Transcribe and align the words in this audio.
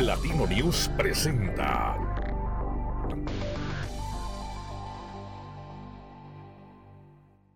Platino 0.00 0.46
News 0.46 0.88
presenta. 0.96 2.09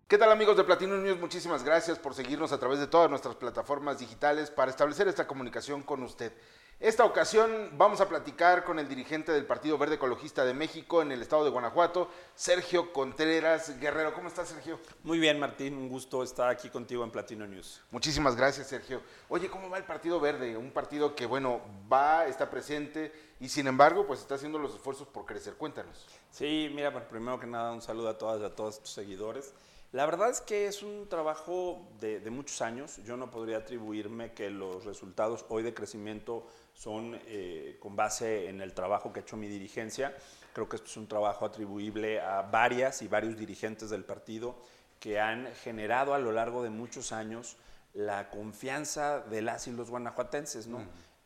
¿Qué 0.06 0.18
tal 0.18 0.30
amigos 0.30 0.58
de 0.58 0.64
Platino 0.64 0.98
News? 0.98 1.18
Muchísimas 1.18 1.64
gracias 1.64 1.98
por 1.98 2.12
seguirnos 2.12 2.52
a 2.52 2.58
través 2.58 2.78
de 2.78 2.86
todas 2.86 3.08
nuestras 3.08 3.36
plataformas 3.36 3.98
digitales 3.98 4.50
para 4.50 4.70
establecer 4.70 5.08
esta 5.08 5.26
comunicación 5.26 5.82
con 5.82 6.02
usted. 6.02 6.30
Esta 6.78 7.06
ocasión 7.06 7.70
vamos 7.78 8.02
a 8.02 8.08
platicar 8.10 8.64
con 8.64 8.78
el 8.78 8.86
dirigente 8.86 9.32
del 9.32 9.46
Partido 9.46 9.78
Verde 9.78 9.94
Ecologista 9.94 10.44
de 10.44 10.52
México 10.52 11.00
en 11.00 11.10
el 11.10 11.22
estado 11.22 11.42
de 11.44 11.50
Guanajuato, 11.50 12.10
Sergio 12.34 12.92
Contreras 12.92 13.80
Guerrero. 13.80 14.12
¿Cómo 14.12 14.28
estás, 14.28 14.50
Sergio? 14.50 14.78
Muy 15.04 15.18
bien, 15.18 15.38
Martín. 15.38 15.74
Un 15.74 15.88
gusto 15.88 16.22
estar 16.22 16.50
aquí 16.50 16.68
contigo 16.68 17.02
en 17.02 17.10
Platino 17.10 17.46
News. 17.46 17.80
Muchísimas 17.90 18.36
gracias, 18.36 18.66
Sergio. 18.66 19.00
Oye, 19.30 19.48
¿cómo 19.48 19.70
va 19.70 19.78
el 19.78 19.84
Partido 19.84 20.20
Verde? 20.20 20.54
Un 20.58 20.70
partido 20.70 21.16
que, 21.16 21.24
bueno, 21.24 21.62
va, 21.90 22.26
está 22.26 22.50
presente 22.50 23.10
y 23.40 23.48
sin 23.48 23.68
embargo, 23.68 24.06
pues 24.06 24.20
está 24.20 24.34
haciendo 24.34 24.58
los 24.58 24.74
esfuerzos 24.74 25.08
por 25.08 25.24
crecer. 25.24 25.54
Cuéntanos. 25.54 26.06
Sí, 26.30 26.70
mira, 26.74 26.92
primero 27.08 27.40
que 27.40 27.46
nada, 27.46 27.72
un 27.72 27.80
saludo 27.80 28.10
a 28.10 28.18
todas 28.18 28.42
y 28.42 28.44
a 28.44 28.54
todos 28.54 28.80
tus 28.80 28.90
seguidores. 28.90 29.54
La 29.94 30.06
verdad 30.06 30.28
es 30.28 30.40
que 30.40 30.66
es 30.66 30.82
un 30.82 31.08
trabajo 31.08 31.86
de, 32.00 32.18
de, 32.18 32.28
muchos 32.28 32.60
años. 32.62 32.96
Yo 33.04 33.16
no 33.16 33.30
podría 33.30 33.58
atribuirme 33.58 34.32
que 34.32 34.50
los 34.50 34.84
resultados 34.84 35.46
hoy 35.50 35.62
de 35.62 35.72
crecimiento 35.72 36.48
son 36.74 37.16
eh, 37.26 37.76
con 37.78 37.94
base 37.94 38.48
en 38.48 38.60
el 38.60 38.74
trabajo 38.74 39.12
que 39.12 39.20
ha 39.20 39.22
hecho 39.22 39.36
mi 39.36 39.46
dirigencia. 39.46 40.12
Creo 40.52 40.68
que 40.68 40.74
esto 40.74 40.88
es 40.88 40.96
un 40.96 41.06
trabajo 41.06 41.46
atribuible 41.46 42.20
a 42.20 42.42
varias 42.42 43.02
y 43.02 43.06
varios 43.06 43.38
dirigentes 43.38 43.88
del 43.88 44.04
partido 44.04 44.56
que 44.98 45.20
han 45.20 45.46
generado 45.62 46.12
a 46.12 46.18
lo 46.18 46.32
largo 46.32 46.64
de 46.64 46.70
muchos 46.70 47.12
años 47.12 47.56
la 47.92 48.30
confianza 48.30 49.20
de 49.20 49.42
las 49.42 49.68
y 49.68 49.70
los 49.70 49.90
guanajuatenses, 49.90 50.66
¿no? 50.66 50.80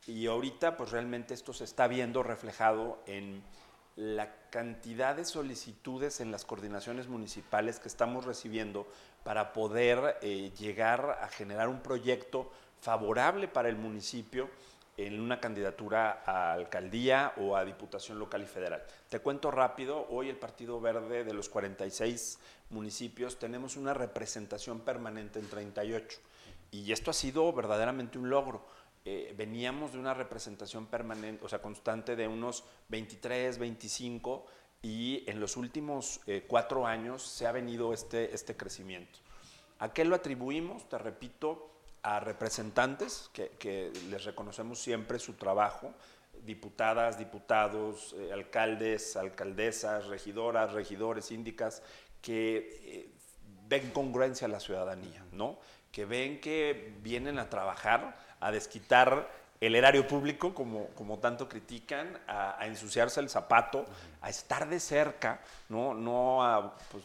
Y 0.06 0.26
ahorita, 0.26 0.76
pues 0.76 0.90
realmente 0.90 1.32
esto 1.32 1.54
se 1.54 1.64
está 1.64 1.88
viendo 1.88 2.22
reflejado 2.22 3.02
en 3.06 3.42
la 3.98 4.32
cantidad 4.50 5.16
de 5.16 5.24
solicitudes 5.24 6.20
en 6.20 6.30
las 6.30 6.44
coordinaciones 6.44 7.08
municipales 7.08 7.80
que 7.80 7.88
estamos 7.88 8.24
recibiendo 8.24 8.86
para 9.24 9.52
poder 9.52 10.18
eh, 10.22 10.52
llegar 10.56 11.18
a 11.20 11.26
generar 11.26 11.68
un 11.68 11.80
proyecto 11.80 12.48
favorable 12.80 13.48
para 13.48 13.68
el 13.68 13.74
municipio 13.74 14.48
en 14.96 15.20
una 15.20 15.40
candidatura 15.40 16.22
a 16.24 16.52
alcaldía 16.52 17.32
o 17.38 17.56
a 17.56 17.64
diputación 17.64 18.20
local 18.20 18.42
y 18.42 18.46
federal. 18.46 18.84
Te 19.08 19.18
cuento 19.18 19.50
rápido, 19.50 20.06
hoy 20.10 20.28
el 20.28 20.36
Partido 20.36 20.80
Verde 20.80 21.24
de 21.24 21.34
los 21.34 21.48
46 21.48 22.38
municipios 22.70 23.36
tenemos 23.36 23.76
una 23.76 23.94
representación 23.94 24.78
permanente 24.78 25.40
en 25.40 25.50
38 25.50 26.20
y 26.70 26.92
esto 26.92 27.10
ha 27.10 27.14
sido 27.14 27.52
verdaderamente 27.52 28.16
un 28.16 28.30
logro 28.30 28.64
eh, 29.10 29.32
veníamos 29.34 29.92
de 29.92 29.98
una 29.98 30.12
representación 30.12 30.84
permanente, 30.84 31.42
o 31.42 31.48
sea, 31.48 31.62
constante 31.62 32.14
de 32.14 32.28
unos 32.28 32.62
23, 32.90 33.56
25, 33.56 34.44
y 34.82 35.24
en 35.26 35.40
los 35.40 35.56
últimos 35.56 36.20
eh, 36.26 36.44
cuatro 36.46 36.86
años 36.86 37.22
se 37.22 37.46
ha 37.46 37.52
venido 37.52 37.94
este, 37.94 38.34
este 38.34 38.54
crecimiento. 38.54 39.18
¿A 39.78 39.94
qué 39.94 40.04
lo 40.04 40.14
atribuimos? 40.14 40.90
Te 40.90 40.98
repito, 40.98 41.70
a 42.02 42.20
representantes 42.20 43.30
que, 43.32 43.92
les 44.10 44.26
reconocemos 44.26 44.78
siempre 44.78 45.18
su 45.18 45.32
trabajo, 45.32 45.94
diputadas, 46.44 47.18
diputados, 47.18 48.14
eh, 48.18 48.30
alcaldes, 48.30 49.16
alcaldesas, 49.16 50.04
regidoras, 50.08 50.74
regidores, 50.74 51.24
síndicas, 51.24 51.82
que 52.20 53.10
ven 53.68 53.90
congruencia 53.90 54.48
a 54.48 54.50
la 54.50 54.60
ciudadanía, 54.60 55.24
¿no? 55.32 55.58
que 55.92 56.04
ven 56.04 56.40
que 56.40 56.94
vienen 57.02 57.38
a 57.38 57.48
trabajar 57.48 58.27
a 58.40 58.50
desquitar 58.50 59.28
el 59.60 59.74
erario 59.74 60.06
público, 60.06 60.54
como, 60.54 60.86
como 60.88 61.18
tanto 61.18 61.48
critican, 61.48 62.18
a, 62.28 62.64
ensuciarse 62.66 63.20
el 63.20 63.28
zapato, 63.28 63.84
a 64.20 64.30
estar 64.30 64.68
de 64.68 64.78
cerca, 64.78 65.40
no, 65.68 65.94
no 65.94 66.44
a 66.44 66.76
pues, 66.90 67.04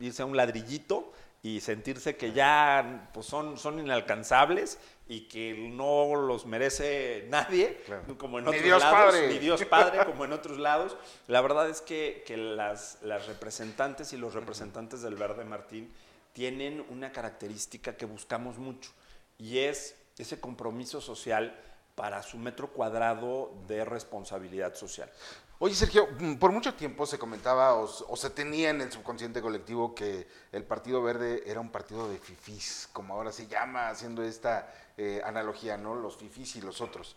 irse 0.00 0.22
a 0.22 0.26
un 0.26 0.36
ladrillito 0.36 1.12
y 1.44 1.60
sentirse 1.60 2.16
que 2.16 2.32
ya 2.32 3.08
pues, 3.12 3.26
son, 3.26 3.56
son 3.56 3.78
inalcanzables 3.78 4.78
y 5.08 5.22
que 5.22 5.54
no 5.54 6.14
los 6.14 6.46
merece 6.46 7.26
nadie, 7.28 7.82
como 8.18 8.38
en 8.38 8.48
otros 8.48 8.62
Dios 8.62 8.82
lados, 8.82 9.12
Padre. 9.12 9.28
ni 9.28 9.38
Dios 9.38 9.64
Padre, 9.64 10.04
como 10.04 10.24
en 10.24 10.32
otros 10.32 10.58
lados. 10.58 10.96
La 11.28 11.40
verdad 11.40 11.68
es 11.68 11.80
que, 11.80 12.24
que 12.26 12.36
las, 12.36 12.98
las 13.02 13.26
representantes 13.26 14.12
y 14.12 14.16
los 14.16 14.34
representantes 14.34 15.02
del 15.02 15.16
Verde 15.16 15.44
Martín 15.44 15.92
tienen 16.32 16.84
una 16.88 17.12
característica 17.12 17.96
que 17.96 18.06
buscamos 18.06 18.58
mucho 18.58 18.90
y 19.36 19.58
es 19.58 19.96
ese 20.18 20.40
compromiso 20.40 21.00
social 21.00 21.58
para 21.94 22.22
su 22.22 22.38
metro 22.38 22.72
cuadrado 22.72 23.52
de 23.66 23.84
responsabilidad 23.84 24.74
social. 24.74 25.10
Oye, 25.58 25.74
Sergio, 25.74 26.08
mm, 26.18 26.34
por 26.34 26.50
mucho 26.50 26.74
tiempo 26.74 27.06
se 27.06 27.18
comentaba 27.18 27.74
o, 27.74 28.16
se 28.16 28.30
tenía 28.30 28.70
en 28.70 28.80
el 28.80 28.90
subconsciente 28.90 29.40
colectivo 29.40 29.94
que 29.94 30.26
el 30.50 30.64
Partido 30.64 31.02
Verde 31.02 31.44
era 31.46 31.60
un 31.60 31.70
partido 31.70 32.08
de 32.08 32.18
fifís, 32.18 32.88
como 32.92 33.14
ahora 33.14 33.30
se 33.30 33.46
llama, 33.46 33.88
haciendo 33.88 34.24
esta 34.24 34.72
eh, 34.96 35.22
analogía, 35.24 35.76
¿no? 35.76 35.94
Los 35.94 36.16
fifís 36.16 36.56
y 36.56 36.62
los 36.62 36.80
otros. 36.80 37.14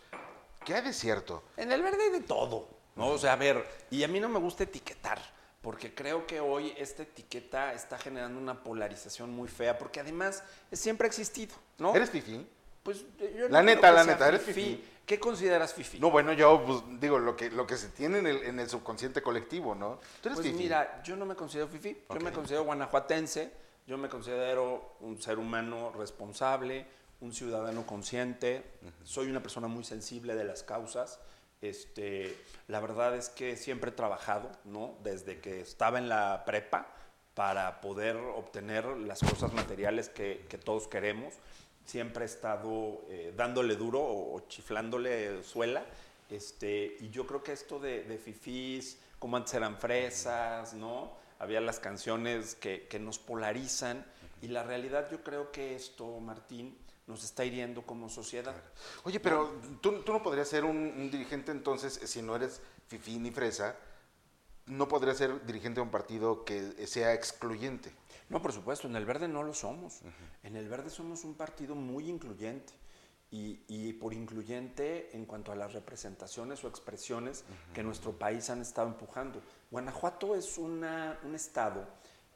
¿Qué 0.64 0.74
hay 0.74 0.82
de 0.82 0.92
cierto? 0.92 1.42
En 1.56 1.72
el 1.72 1.82
verde 1.82 2.04
hay 2.04 2.10
de 2.10 2.20
todo, 2.20 2.68
¿no? 2.94 3.08
O 3.08 3.18
sea, 3.18 3.32
a 3.32 3.36
ver, 3.36 3.66
y 3.90 4.04
a 4.04 4.08
mí 4.08 4.20
no 4.20 4.28
me 4.28 4.38
gusta 4.38 4.62
etiquetar, 4.62 5.20
porque 5.60 5.92
creo 5.92 6.24
que 6.26 6.38
hoy 6.38 6.72
esta 6.76 7.02
etiqueta 7.02 7.72
está 7.72 7.98
generando 7.98 8.38
una 8.38 8.62
polarización 8.62 9.30
muy 9.30 9.48
fea, 9.48 9.76
porque 9.76 9.98
además 9.98 10.44
siempre 10.70 11.06
ha 11.06 11.08
existido, 11.08 11.56
¿no? 11.78 11.94
¿Eres 11.96 12.10
fifí? 12.10 12.46
Pues 12.86 13.04
yo 13.36 13.48
la 13.48 13.64
neta, 13.64 13.90
la 13.90 14.04
neta, 14.04 14.28
eres 14.28 14.42
fifi. 14.42 14.80
¿Qué 15.04 15.18
consideras 15.18 15.74
fifi? 15.74 15.98
No, 15.98 16.08
bueno, 16.08 16.32
yo 16.34 16.62
pues, 16.64 17.00
digo 17.00 17.18
lo 17.18 17.34
que, 17.34 17.50
lo 17.50 17.66
que 17.66 17.76
se 17.76 17.88
tiene 17.88 18.18
en 18.18 18.60
el, 18.60 18.70
subconsciente 18.70 19.22
colectivo, 19.22 19.74
¿no? 19.74 19.98
¿Tú 20.22 20.28
eres 20.28 20.38
pues 20.40 20.54
mira, 20.54 21.02
yo 21.02 21.16
no 21.16 21.26
me 21.26 21.34
considero 21.34 21.66
fifi, 21.66 22.04
yo 22.08 22.20
me 22.20 22.30
considero 22.30 22.62
guanajuatense, 22.62 23.50
yo 23.88 23.98
me 23.98 24.08
considero 24.08 24.98
un 25.00 25.20
ser 25.20 25.40
humano 25.40 25.92
responsable, 25.98 26.86
un 27.20 27.32
ciudadano 27.32 27.84
consciente, 27.84 28.62
soy 29.02 29.30
una 29.30 29.42
persona 29.42 29.66
muy 29.66 29.82
sensible 29.82 30.36
de 30.36 30.44
las 30.44 30.62
causas. 30.62 31.18
Este, 31.62 32.36
la 32.68 32.78
verdad 32.78 33.16
es 33.16 33.30
que 33.30 33.56
siempre 33.56 33.90
he 33.90 33.94
trabajado, 33.94 34.52
¿no? 34.64 34.94
Desde 35.02 35.40
que 35.40 35.60
estaba 35.60 35.98
en 35.98 36.08
la 36.08 36.44
prepa 36.46 36.86
para 37.34 37.80
poder 37.80 38.14
obtener 38.14 38.86
las 38.86 39.18
cosas 39.18 39.52
materiales 39.54 40.08
que, 40.08 40.46
que 40.48 40.56
todos 40.56 40.86
queremos 40.86 41.34
siempre 41.86 42.24
he 42.24 42.26
estado 42.26 43.04
eh, 43.08 43.32
dándole 43.36 43.76
duro 43.76 44.00
o, 44.00 44.42
chiflándole 44.48 45.42
suela. 45.42 45.84
Este, 46.28 46.96
y 47.00 47.10
yo 47.10 47.26
creo 47.26 47.42
que 47.42 47.52
esto 47.52 47.78
de, 47.78 48.02
de 48.02 48.18
fifís, 48.18 48.98
como 49.18 49.36
antes 49.36 49.54
eran 49.54 49.78
fresas, 49.78 50.74
¿no? 50.74 51.12
Había 51.38 51.60
las 51.60 51.78
canciones 51.78 52.54
que, 52.56 52.86
que, 52.88 52.98
nos 52.98 53.18
polarizan. 53.18 54.04
Y 54.42 54.48
la 54.48 54.64
realidad 54.64 55.08
yo 55.10 55.22
creo 55.22 55.52
que 55.52 55.74
esto, 55.74 56.18
Martín, 56.20 56.76
nos 57.06 57.22
está 57.22 57.44
hiriendo 57.44 57.82
como 57.82 58.08
sociedad. 58.08 58.54
Oye, 59.04 59.20
pero 59.20 59.54
¿tú, 59.80 60.02
tú 60.02 60.12
no 60.12 60.22
podrías 60.22 60.48
ser 60.48 60.64
un, 60.64 61.10
dirigente 61.10 61.52
entonces, 61.52 62.00
si 62.04 62.22
no 62.22 62.34
eres 62.34 62.60
fifí 62.88 63.18
ni 63.18 63.30
fresa, 63.30 63.76
no 64.66 64.88
podrías 64.88 65.16
ser 65.16 65.46
dirigente 65.46 65.76
de 65.76 65.82
un 65.82 65.90
partido 65.90 66.44
que 66.44 66.86
sea 66.86 67.14
excluyente. 67.14 67.92
No, 68.28 68.42
por 68.42 68.52
supuesto, 68.52 68.88
en 68.88 68.96
el 68.96 69.04
verde 69.04 69.28
no 69.28 69.42
lo 69.42 69.54
somos. 69.54 70.00
En 70.42 70.56
el 70.56 70.68
verde 70.68 70.90
somos 70.90 71.24
un 71.24 71.34
partido 71.34 71.74
muy 71.74 72.08
incluyente. 72.08 72.72
Y, 73.30 73.92
por 73.94 74.14
incluyente 74.14 75.14
en 75.14 75.26
cuanto 75.26 75.52
a 75.52 75.56
las 75.56 75.72
representaciones 75.72 76.64
o 76.64 76.68
expresiones 76.68 77.44
que 77.74 77.82
nuestro 77.82 78.12
país 78.12 78.48
han 78.50 78.62
estado 78.62 78.88
empujando. 78.88 79.42
Guanajuato 79.70 80.34
es 80.36 80.56
una, 80.58 81.18
un 81.22 81.34
estado 81.34 81.86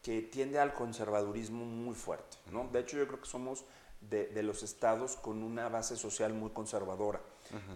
que 0.02 0.22
tiende 0.22 0.58
al 0.58 0.74
conservadurismo 0.74 1.64
muy 1.64 1.94
fuerte. 1.94 2.36
¿no? 2.50 2.68
De 2.68 2.80
hecho, 2.80 2.98
yo 2.98 3.06
creo 3.06 3.20
que 3.20 3.28
somos 3.28 3.64
de, 4.00 4.26
de 4.26 4.42
los 4.42 4.62
estados 4.62 5.16
con 5.16 5.42
una 5.42 5.68
base 5.68 5.96
social 5.96 6.34
muy 6.34 6.50
conservadora 6.50 7.20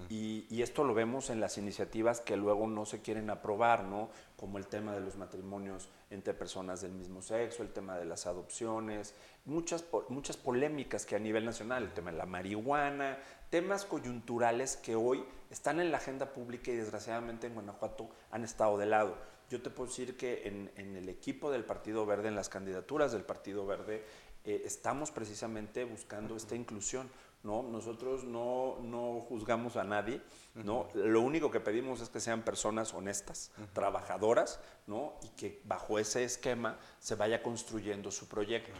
y, 0.08 0.62
esto 0.62 0.84
lo 0.84 0.94
vemos 0.94 1.30
en 1.30 1.40
las 1.40 1.58
iniciativas 1.58 2.20
que 2.20 2.36
luego 2.36 2.66
no 2.66 2.86
se 2.86 3.02
quieren 3.02 3.28
aprobar, 3.30 3.84
¿no? 3.84 4.08
Como 4.36 4.58
el 4.58 4.66
tema 4.66 4.94
de 4.94 5.00
los 5.00 5.16
matrimonios 5.16 5.88
entre 6.10 6.32
personas 6.34 6.80
del 6.80 6.92
mismo 6.92 7.22
sexo, 7.22 7.62
el 7.62 7.72
tema 7.72 7.98
de 7.98 8.04
las 8.04 8.26
adopciones, 8.26 9.14
muchas, 9.44 9.84
muchas 10.08 10.36
polémicas 10.36 11.06
que 11.06 11.16
a 11.16 11.18
nivel 11.18 11.44
nacional, 11.44 11.82
el 11.82 11.92
tema 11.92 12.10
de 12.12 12.18
la 12.18 12.26
marihuana, 12.26 13.18
temas 13.50 13.84
coyunturales 13.84 14.76
que 14.76 14.96
hoy 14.96 15.24
están 15.50 15.80
en 15.80 15.92
la 15.92 15.98
agenda 15.98 16.32
pública 16.32 16.70
y 16.70 16.76
desgraciadamente 16.76 17.46
en 17.46 17.54
Guanajuato 17.54 18.08
han 18.30 18.44
estado 18.44 18.78
de 18.78 18.86
lado. 18.86 19.16
Yo 19.50 19.62
te 19.62 19.70
puedo 19.70 19.88
decir 19.88 20.16
que 20.16 20.48
en, 20.48 20.96
el 20.96 21.08
equipo 21.08 21.50
del 21.50 21.64
Partido 21.64 22.06
Verde, 22.06 22.28
en 22.28 22.34
las 22.34 22.48
candidaturas 22.48 23.12
del 23.12 23.22
Partido 23.22 23.66
Verde, 23.66 24.04
eh, 24.44 24.62
estamos 24.64 25.10
precisamente 25.10 25.84
buscando 25.84 26.34
esta 26.36 26.56
inclusión 26.56 27.08
¿no? 27.44 27.62
Nosotros 27.62 28.24
no, 28.24 28.78
no 28.82 29.20
juzgamos 29.28 29.76
a 29.76 29.84
nadie, 29.84 30.20
¿no? 30.54 30.88
Lo 30.94 31.20
único 31.20 31.50
que 31.50 31.60
pedimos 31.60 32.00
es 32.00 32.08
que 32.08 32.18
sean 32.18 32.42
personas 32.42 32.92
honestas, 32.94 33.52
trabajadoras, 33.72 34.60
¿no? 34.86 35.12
Y 35.22 35.28
que 35.36 35.60
bajo 35.64 35.98
ese 35.98 36.24
esquema 36.24 36.78
se 36.98 37.14
vaya 37.14 37.42
construyendo 37.42 38.10
su 38.10 38.26
proyecto. 38.26 38.72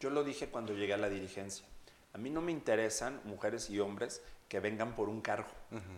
Yo 0.00 0.08
lo 0.10 0.24
dije 0.24 0.48
cuando 0.48 0.72
llegué 0.72 0.94
a 0.94 0.98
la 0.98 1.08
dirigencia. 1.08 1.66
A 2.14 2.18
mí 2.18 2.30
no 2.30 2.40
me 2.40 2.52
interesan 2.52 3.20
mujeres 3.24 3.68
y 3.70 3.80
hombres 3.80 4.22
que 4.48 4.60
vengan 4.60 4.94
por 4.94 5.08
un 5.08 5.20
cargo, 5.20 5.48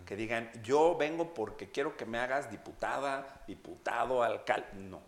que 0.06 0.16
digan, 0.16 0.50
yo 0.62 0.96
vengo 0.96 1.34
porque 1.34 1.70
quiero 1.70 1.96
que 1.96 2.06
me 2.06 2.18
hagas 2.18 2.50
diputada, 2.50 3.42
diputado, 3.46 4.22
alcalde. 4.22 4.68
No, 4.74 5.00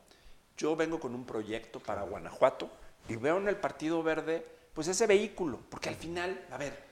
yo 0.56 0.76
vengo 0.76 1.00
con 1.00 1.14
un 1.14 1.24
proyecto 1.24 1.80
para 1.80 2.02
Guanajuato 2.02 2.68
y 3.08 3.16
veo 3.16 3.38
en 3.38 3.48
el 3.48 3.56
Partido 3.56 4.02
Verde, 4.02 4.44
pues 4.74 4.88
ese 4.88 5.06
vehículo, 5.06 5.60
porque 5.70 5.88
al 5.88 5.94
final, 5.94 6.44
a 6.50 6.58
ver, 6.58 6.85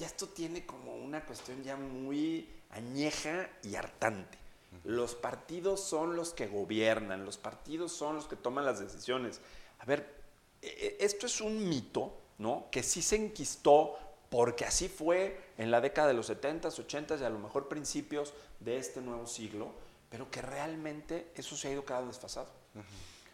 ya 0.00 0.06
esto 0.06 0.28
tiene 0.28 0.64
como 0.64 0.96
una 0.96 1.24
cuestión 1.26 1.62
ya 1.62 1.76
muy 1.76 2.48
añeja 2.70 3.50
y 3.62 3.74
hartante. 3.74 4.38
Los 4.84 5.14
partidos 5.14 5.82
son 5.82 6.16
los 6.16 6.32
que 6.32 6.46
gobiernan, 6.46 7.26
los 7.26 7.36
partidos 7.36 7.92
son 7.92 8.16
los 8.16 8.26
que 8.26 8.36
toman 8.36 8.64
las 8.64 8.80
decisiones. 8.80 9.40
A 9.78 9.84
ver, 9.84 10.22
e, 10.62 10.96
e, 11.00 11.04
esto 11.04 11.26
es 11.26 11.40
un 11.42 11.68
mito, 11.68 12.14
¿no? 12.38 12.68
Que 12.70 12.82
sí 12.82 13.02
se 13.02 13.16
enquistó 13.16 13.98
porque 14.30 14.64
así 14.64 14.88
fue 14.88 15.52
en 15.58 15.70
la 15.70 15.82
década 15.82 16.08
de 16.08 16.14
los 16.14 16.30
70s, 16.30 16.86
80s 16.86 17.20
y 17.20 17.24
a 17.24 17.30
lo 17.30 17.38
mejor 17.38 17.68
principios 17.68 18.32
de 18.60 18.78
este 18.78 19.02
nuevo 19.02 19.26
siglo, 19.26 19.72
pero 20.08 20.30
que 20.30 20.40
realmente 20.40 21.30
eso 21.34 21.56
se 21.56 21.68
ha 21.68 21.72
ido 21.72 21.84
cada 21.84 22.06
desfasado. 22.06 22.48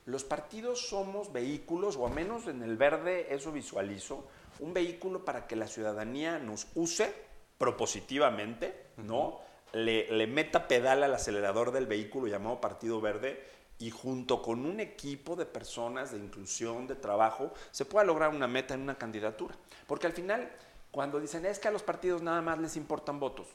Los 0.06 0.24
partidos 0.24 0.88
somos 0.88 1.32
vehículos, 1.32 1.96
o 1.96 2.06
al 2.06 2.14
menos 2.14 2.46
en 2.46 2.62
el 2.62 2.76
verde 2.76 3.34
eso 3.34 3.52
visualizo, 3.52 4.26
un 4.60 4.72
vehículo 4.72 5.24
para 5.24 5.46
que 5.46 5.56
la 5.56 5.66
ciudadanía 5.66 6.38
nos 6.38 6.68
use 6.74 7.12
propositivamente, 7.58 8.86
¿no? 8.96 9.40
Le, 9.72 10.10
le, 10.10 10.26
meta 10.26 10.68
pedal 10.68 11.02
al 11.02 11.12
acelerador 11.12 11.72
del 11.72 11.86
vehículo 11.86 12.28
llamado 12.28 12.60
Partido 12.60 13.00
Verde 13.00 13.44
y 13.78 13.90
junto 13.90 14.40
con 14.40 14.64
un 14.64 14.80
equipo 14.80 15.36
de 15.36 15.44
personas 15.44 16.12
de 16.12 16.18
inclusión, 16.18 16.86
de 16.86 16.94
trabajo, 16.94 17.52
se 17.72 17.84
pueda 17.84 18.06
lograr 18.06 18.30
una 18.30 18.46
meta 18.46 18.74
en 18.74 18.80
una 18.82 18.96
candidatura. 18.96 19.54
Porque 19.86 20.06
al 20.06 20.12
final 20.12 20.50
cuando 20.96 21.20
dicen 21.20 21.44
es 21.44 21.58
que 21.58 21.68
a 21.68 21.70
los 21.70 21.82
partidos 21.82 22.22
nada 22.22 22.40
más 22.40 22.58
les 22.58 22.74
importan 22.74 23.20
votos. 23.20 23.48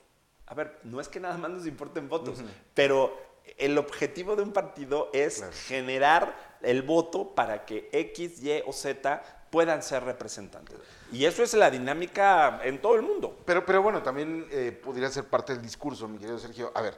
A 0.46 0.54
ver, 0.54 0.80
no 0.84 1.02
es 1.02 1.08
que 1.08 1.20
nada 1.20 1.38
más 1.38 1.50
nos 1.50 1.66
importen 1.66 2.08
votos, 2.08 2.44
pero 2.76 3.18
el 3.58 3.78
objetivo 3.78 4.36
de 4.36 4.44
un 4.44 4.54
partido 4.54 5.10
es 5.14 5.44
generar 5.68 6.58
el 6.62 6.82
voto 6.82 7.34
para 7.34 7.66
que 7.66 7.90
X, 7.92 8.42
Y 8.44 8.62
o 8.66 8.74
Z 8.74 9.22
puedan 9.50 9.84
ser 9.84 10.04
representantes. 10.04 10.78
Y 11.12 11.26
eso 11.26 11.44
es 11.44 11.54
la 11.54 11.70
dinámica 11.70 12.62
en 12.64 12.82
todo 12.82 12.96
el 12.96 13.02
mundo. 13.02 13.38
Pero, 13.46 13.66
pero 13.66 13.82
bueno, 13.82 14.02
también 14.02 14.48
eh, 14.50 14.72
podría 14.72 15.10
ser 15.10 15.26
parte 15.26 15.54
del 15.54 15.62
discurso, 15.62 16.08
mi 16.08 16.18
querido 16.18 16.40
Sergio. 16.40 16.72
A 16.74 16.82
ver, 16.82 16.98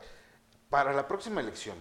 para 0.69 0.93
la 0.93 1.07
próxima 1.07 1.41
elección, 1.41 1.75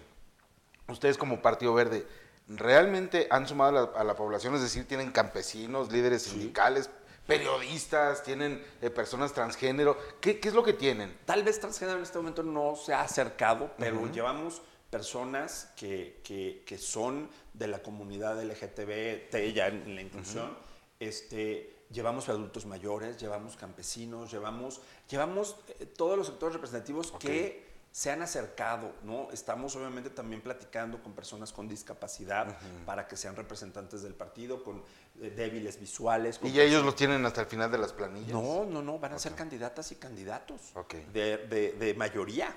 ustedes 0.88 1.18
como 1.18 1.42
Partido 1.42 1.74
Verde, 1.74 2.06
¿realmente 2.48 3.26
han 3.30 3.46
sumado 3.46 3.94
a 3.94 4.04
la, 4.04 4.16
población? 4.16 4.54
Es 4.54 4.62
decir, 4.62 4.88
tienen 4.88 5.12
campesinos, 5.12 5.92
líderes 5.92 6.22
sindicales, 6.22 6.90
periodistas, 7.38 8.22
tienen 8.22 8.62
eh, 8.80 8.90
personas 8.90 9.32
transgénero. 9.32 9.96
¿Qué, 10.20 10.38
es 10.42 10.54
lo 10.54 10.62
que 10.62 10.72
tienen? 10.72 11.16
Tal 11.24 11.42
vez 11.42 11.60
transgénero 11.60 11.98
en 11.98 12.04
este 12.04 12.18
momento 12.18 12.42
no 12.42 12.76
se 12.76 12.92
ha 12.92 13.02
acercado, 13.02 13.70
pero 13.78 14.10
llevamos 14.10 14.62
personas 14.90 15.72
que, 15.76 16.20
que, 16.22 16.78
son 16.78 17.30
de 17.54 17.68
la 17.68 17.82
comunidad 17.82 18.42
LGTB, 18.42 19.52
ya 19.54 19.68
en 19.68 19.94
la 19.94 20.02
inclusión. 20.02 20.56
este, 21.00 21.86
llevamos 21.90 22.28
adultos 22.28 22.66
mayores, 22.66 23.18
llevamos 23.18 23.56
campesinos, 23.56 24.30
llevamos, 24.30 24.80
llevamos 25.08 25.56
eh, 25.78 25.86
todos 25.86 26.18
los 26.18 26.26
sectores 26.26 26.54
representativos 26.54 27.12
que 27.12 27.71
se 27.92 28.10
han 28.10 28.22
acercado, 28.22 28.94
¿no? 29.02 29.28
Estamos 29.32 29.76
obviamente 29.76 30.08
también 30.08 30.40
platicando 30.40 31.02
con 31.02 31.12
personas 31.12 31.52
con 31.52 31.68
discapacidad 31.68 32.56
para 32.86 33.06
que 33.06 33.18
sean 33.18 33.36
representantes 33.36 34.02
del 34.02 34.14
partido, 34.14 34.64
con 34.64 34.82
eh, 35.20 35.30
débiles 35.30 35.78
visuales. 35.78 36.40
¿Y 36.42 36.58
ellos 36.58 36.82
los 36.84 36.96
tienen 36.96 37.24
hasta 37.26 37.42
el 37.42 37.46
final 37.46 37.70
de 37.70 37.76
las 37.76 37.92
planillas? 37.92 38.32
No, 38.32 38.64
no, 38.64 38.80
no, 38.80 38.98
van 38.98 39.12
a 39.12 39.18
ser 39.18 39.34
candidatas 39.34 39.92
y 39.92 39.96
candidatos 39.96 40.72
de, 41.12 41.76
de, 41.78 41.94
mayoría. 41.94 42.56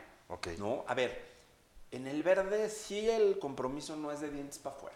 ¿no? 0.58 0.86
A 0.88 0.94
ver, 0.94 1.22
en 1.92 2.08
el 2.08 2.24
verde 2.24 2.70
sí 2.70 3.10
el 3.10 3.38
compromiso 3.38 3.98
no 3.98 4.14
es 4.14 4.22
de 4.22 4.30
dientes 4.30 4.58
para 4.58 4.78
afuera. 4.78 4.96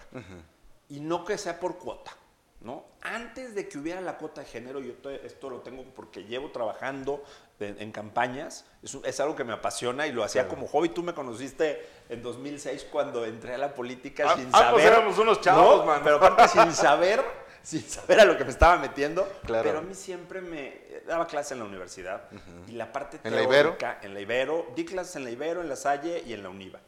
Y 0.88 1.02
no 1.02 1.26
que 1.26 1.38
sea 1.38 1.60
por 1.60 1.78
cuota. 1.78 2.16
¿No? 2.62 2.86
Antes 3.02 3.56
de 3.56 3.68
que 3.70 3.78
hubiera 3.78 4.02
la 4.02 4.18
cuota 4.18 4.42
de 4.42 4.48
género, 4.48 4.80
yo 4.80 4.94
esto 5.24 5.50
lo 5.50 5.62
tengo 5.62 5.84
porque 5.96 6.26
llevo 6.26 6.52
trabajando 6.52 7.24
en 7.60 7.92
campañas, 7.92 8.66
es, 9.04 9.20
algo 9.20 9.36
que 9.36 9.44
me 9.44 9.54
apasiona 9.54 10.08
y 10.08 10.12
lo 10.12 10.24
hacía 10.24 10.48
como 10.48 10.68
hobby. 10.68 10.90
Tú 10.90 11.04
me 11.04 11.14
conociste 11.14 11.86
en 12.08 12.22
2006 12.22 12.88
cuando 12.92 13.26
entré 13.26 13.56
a 13.56 13.58
la 13.58 13.74
política 13.74 14.28
ah, 14.30 14.36
sin 14.36 14.48
ah, 14.54 14.70
pues 14.72 14.84
saber. 14.84 15.00
éramos 15.00 15.18
unos 15.18 15.42
chavos, 15.42 15.86
man. 15.86 16.02
Pero 16.04 16.18
aparte 16.18 16.48
sin 16.48 16.74
saber, 16.74 17.22
sin 17.64 17.82
saber 17.82 18.22
a 18.22 18.26
lo 18.26 18.38
que 18.38 18.46
me 18.46 18.52
estaba 18.52 18.78
metiendo. 18.78 19.28
Pero 19.46 19.80
a 19.80 19.82
mí 19.82 19.94
siempre 19.94 20.42
me 20.42 21.02
daba 21.06 21.28
clase 21.28 21.54
en 21.54 21.60
la 21.60 21.66
universidad 21.66 22.30
y 22.68 22.74
la 22.74 22.92
parte 22.92 23.20
¿En 23.24 23.34
teórica, 23.34 24.00
la 24.02 24.08
en 24.08 24.14
la 24.14 24.22
Ibero, 24.22 24.68
di 24.76 24.86
clases 24.86 25.18
en 25.18 25.26
la 25.26 25.32
Ibero, 25.32 25.62
en 25.62 25.70
la 25.70 25.76
Salle 25.76 26.24
y 26.26 26.34
en 26.34 26.44
la 26.44 26.50
Univa. 26.50 26.80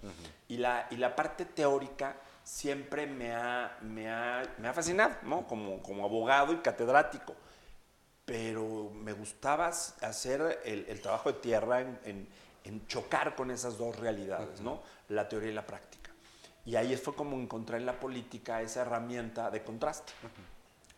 y, 0.47 0.57
la, 0.57 0.87
y 0.89 0.97
la 0.97 1.15
parte 1.15 1.45
teórica 1.45 2.15
siempre 2.51 3.07
me 3.07 3.33
ha, 3.33 3.77
me 3.81 4.09
ha, 4.09 4.43
me 4.57 4.67
ha 4.67 4.73
fascinado, 4.73 5.15
¿no? 5.23 5.47
Como, 5.47 5.81
como 5.81 6.03
abogado 6.03 6.51
y 6.51 6.57
catedrático. 6.57 7.33
Pero 8.25 8.91
me 8.93 9.13
gustaba 9.13 9.67
hacer 9.67 10.59
el, 10.65 10.85
el 10.89 11.01
trabajo 11.01 11.31
de 11.31 11.39
tierra 11.39 11.79
en, 11.79 12.27
en, 12.65 12.87
chocar 12.87 13.35
con 13.35 13.51
esas 13.51 13.77
dos 13.77 13.97
realidades, 13.97 14.59
¿no? 14.59 14.81
La 15.07 15.29
teoría 15.29 15.49
y 15.49 15.53
la 15.53 15.65
práctica. 15.65 16.11
Y 16.65 16.75
ahí 16.75 16.95
fue 16.97 17.15
como 17.15 17.37
encontré 17.37 17.77
en 17.77 17.85
la 17.85 17.99
política 17.99 18.61
esa 18.61 18.81
herramienta 18.81 19.49
de 19.49 19.63
contraste, 19.63 20.11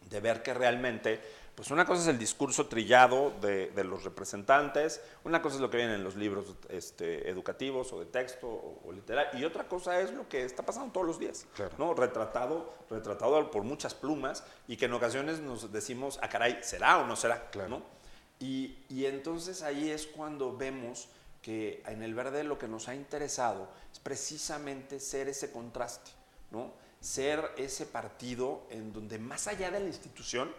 de 0.10 0.20
ver 0.20 0.42
que 0.42 0.54
realmente 0.54 1.22
pues 1.56 1.70
una 1.70 1.86
cosa 1.86 2.02
es 2.02 2.08
el 2.08 2.18
discurso 2.18 2.68
trillado 2.68 3.32
de, 3.42 3.72
los 3.84 4.04
representantes, 4.04 5.02
una 5.24 5.42
cosa 5.42 5.56
es 5.56 5.62
lo 5.62 5.70
que 5.70 5.78
viene 5.78 5.96
en 5.96 6.04
los 6.04 6.16
libros 6.16 6.56
este, 6.70 7.30
educativos 7.30 7.94
o 7.94 8.00
de 8.00 8.08
texto 8.08 8.48
o, 8.48 8.92
literal, 8.92 9.28
y 9.34 9.44
otra 9.44 9.68
cosa 9.68 10.00
es 10.00 10.12
lo 10.12 10.28
que 10.28 10.44
está 10.44 10.64
pasando 10.64 10.92
todos 10.92 11.06
los 11.06 11.20
días, 11.20 11.46
¿no? 11.78 11.94
retratado, 11.94 12.74
retratado 12.90 13.52
por 13.52 13.64
muchas 13.64 13.94
plumas 13.94 14.44
y 14.68 14.78
que 14.78 14.86
en 14.86 14.94
ocasiones 14.94 15.40
nos 15.40 15.72
decimos, 15.72 16.20
ah, 16.24 16.30
caray, 16.30 16.60
¿será 16.64 17.00
o 17.00 17.06
no 17.06 17.16
será? 17.16 17.50
¿no? 17.70 17.84
Y, 18.40 18.80
y 18.90 19.06
entonces 19.06 19.62
ahí 19.62 19.92
es 19.92 20.08
cuando 20.08 20.58
vemos 20.58 21.08
que 21.44 21.84
en 21.86 22.02
el 22.02 22.16
verde 22.16 22.44
lo 22.44 22.58
que 22.58 22.68
nos 22.68 22.88
ha 22.88 22.96
interesado 22.96 23.70
es 23.92 24.00
precisamente 24.00 25.00
ser 25.00 25.28
ese 25.28 25.52
contraste, 25.52 26.12
¿no? 26.50 26.72
ser 27.04 27.52
ese 27.58 27.86
partido 27.86 28.66
en 28.70 28.94
donde 28.94 29.20
más 29.20 29.48
allá 29.48 29.70
de 29.70 29.82
la 29.82 29.88
institución, 29.88 30.50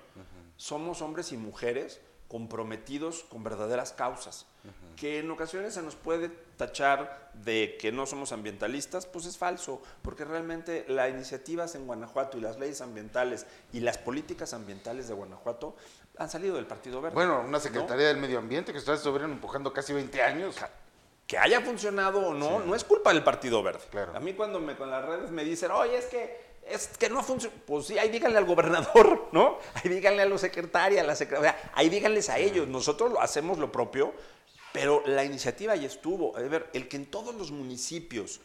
somos 0.57 1.03
hombres 1.03 1.33
y 1.33 1.37
mujeres 1.37 2.01
comprometidos 2.29 3.25
con 3.29 3.45
verdaderas 3.45 3.93
causas, 3.93 4.47
que 4.97 5.19
en 5.21 5.31
ocasiones 5.31 5.75
se 5.75 5.83
nos 5.83 5.95
puede 5.95 6.31
tachar 6.57 7.31
de 7.35 7.77
que 7.81 7.93
no 7.93 8.07
somos 8.07 8.33
ambientalistas, 8.33 9.07
pues 9.07 9.27
es 9.27 9.37
falso, 9.39 9.81
porque 10.03 10.25
realmente 10.25 10.85
las 10.89 11.11
iniciativas 11.11 11.75
en 11.75 11.87
Guanajuato 11.87 12.39
y 12.39 12.41
las 12.41 12.59
leyes 12.59 12.81
ambientales 12.81 13.47
y 13.73 13.81
las 13.81 13.99
políticas 13.99 14.55
ambientales 14.55 15.07
de 15.07 15.15
Guanajuato 15.15 15.77
han 16.19 16.31
salido 16.31 16.57
del 16.57 16.67
Partido 16.67 17.01
Verde. 17.01 17.15
Bueno, 17.15 17.41
una 17.47 17.61
Secretaría 17.61 18.09
del 18.09 18.17
Medio 18.17 18.39
Ambiente 18.39 18.73
que 18.73 18.79
está 18.79 18.95
estuvieron 18.95 19.33
empujando 19.33 19.73
casi 19.73 19.93
20 19.93 20.23
años. 20.23 20.57
Que 21.27 21.39
haya 21.39 21.61
funcionado 21.61 22.21
o 22.21 22.35
no, 22.35 22.61
no 22.61 22.75
es 22.75 22.85
culpa 22.85 23.13
del 23.13 23.23
Partido 23.23 23.63
Verde. 23.63 23.85
A 24.15 24.21
mí 24.21 24.35
cuando 24.35 24.61
me 24.61 24.77
con 24.77 24.91
las 24.91 25.05
redes 25.05 25.31
me 25.31 25.45
dicen, 25.45 25.71
oye, 25.71 25.97
es 25.97 26.07
que 26.07 26.54
es 26.69 26.89
que 26.99 27.09
no 27.09 27.23
funciona. 27.23 27.55
Pues 27.67 27.87
sí, 27.87 27.99
ahí 27.99 28.09
díganle 28.09 28.39
al 28.39 28.45
gobernador, 28.45 29.29
¿no? 29.33 29.59
Ahí 29.75 29.91
díganle 29.91 30.23
a 30.23 30.27
los 30.27 30.41
secretarios, 30.41 31.01
a 31.01 31.05
la 31.05 31.17
secretaria, 31.17 31.57
ahí 31.75 31.89
díganles 31.89 32.29
a 32.29 32.39
ellos. 32.39 32.69
Nosotros 32.69 33.13
lo 33.13 33.21
hacemos 33.21 33.59
lo 33.59 33.71
propio, 33.71 34.13
pero 34.73 35.03
la 35.07 35.25
iniciativa 35.25 35.77
ya 35.77 35.87
estuvo. 35.87 36.37
A 36.37 36.41
ver, 36.41 36.71
el 36.73 36.89
que 36.89 36.97
en 36.97 37.07
todos 37.07 37.35
los 37.35 37.51
municipios 37.51 38.41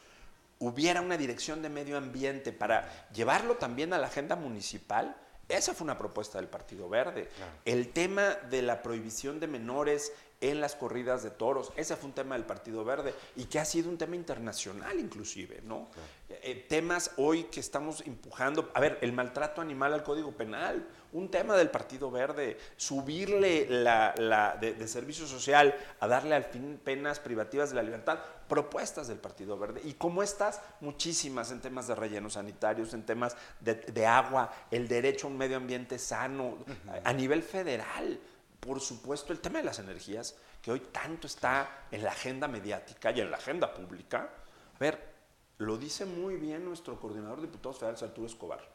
hubiera 0.59 1.01
una 1.01 1.17
dirección 1.17 1.61
de 1.61 1.69
medio 1.69 1.97
ambiente 1.97 2.51
para 2.51 3.07
llevarlo 3.13 3.55
también 3.55 3.93
a 3.93 3.97
la 3.97 4.07
agenda 4.07 4.35
municipal, 4.35 5.15
esa 5.47 5.73
fue 5.73 5.85
una 5.85 5.97
propuesta 5.97 6.37
del 6.37 6.47
Partido 6.47 6.87
Verde. 6.87 7.29
El 7.65 7.89
tema 7.91 8.35
de 8.49 8.61
la 8.61 8.83
prohibición 8.83 9.39
de 9.39 9.47
menores 9.47 10.13
en 10.41 10.61
las 10.61 10.75
corridas 10.75 11.23
de 11.23 11.31
toros. 11.31 11.71
Ese 11.75 11.95
fue 11.95 12.09
un 12.09 12.15
tema 12.15 12.35
del 12.35 12.45
Partido 12.45 12.85
Verde 12.85 13.13
y 13.35 13.45
que 13.45 13.59
ha 13.59 13.65
sido 13.65 13.89
un 13.89 13.97
tema 13.97 14.15
internacional 14.15 14.99
inclusive, 14.99 15.61
¿no? 15.63 15.89
Eh, 16.29 16.65
temas 16.69 17.11
hoy 17.17 17.45
que 17.45 17.59
estamos 17.59 18.01
empujando, 18.01 18.71
a 18.73 18.79
ver, 18.79 18.99
el 19.01 19.11
maltrato 19.11 19.61
animal 19.61 19.93
al 19.93 20.03
Código 20.03 20.31
Penal, 20.31 20.87
un 21.11 21.29
tema 21.29 21.57
del 21.57 21.69
Partido 21.69 22.09
Verde, 22.09 22.57
subirle 22.77 23.67
la, 23.67 24.57
de, 24.61 24.87
servicio 24.87 25.27
social 25.27 25.75
a 25.99 26.07
darle 26.07 26.35
al 26.35 26.45
fin 26.45 26.79
penas 26.81 27.19
privativas 27.19 27.69
de 27.69 27.75
la 27.75 27.83
libertad, 27.83 28.19
propuestas 28.47 29.07
del 29.07 29.17
Partido 29.17 29.57
Verde. 29.57 29.81
Y 29.83 29.93
como 29.93 30.23
estas, 30.23 30.61
muchísimas 30.79 31.51
en 31.51 31.59
temas 31.59 31.87
de 31.87 31.95
rellenos 31.95 32.33
sanitarios, 32.33 32.93
en 32.93 33.03
temas 33.03 33.35
de, 33.59 34.05
agua, 34.05 34.53
el 34.71 34.87
derecho 34.87 35.27
a 35.27 35.31
un 35.31 35.37
medio 35.37 35.57
ambiente 35.57 35.99
sano, 35.99 36.59
a 37.03 37.11
nivel 37.11 37.43
federal 37.43 38.19
por 38.59 38.79
supuesto, 38.81 39.33
el 39.33 39.39
tema 39.39 39.59
de 39.59 39.65
las 39.65 39.79
energías, 39.79 40.35
que 40.61 40.71
hoy 40.71 40.79
tanto 40.91 41.27
está 41.27 41.85
en 41.91 42.03
la 42.03 42.11
agenda 42.11 42.47
mediática 42.47 43.11
y 43.11 43.21
en 43.21 43.31
la 43.31 43.37
agenda 43.37 43.73
pública. 43.73 44.29
A 44.75 44.79
ver, 44.79 45.13
lo 45.57 45.77
dice 45.77 46.05
muy 46.05 46.35
bien 46.35 46.65
nuestro 46.65 46.99
coordinador 46.99 47.41
de 47.41 47.47
diputados 47.47 47.77
federales, 47.77 48.03
Arturo 48.03 48.27
Escobar. 48.27 48.67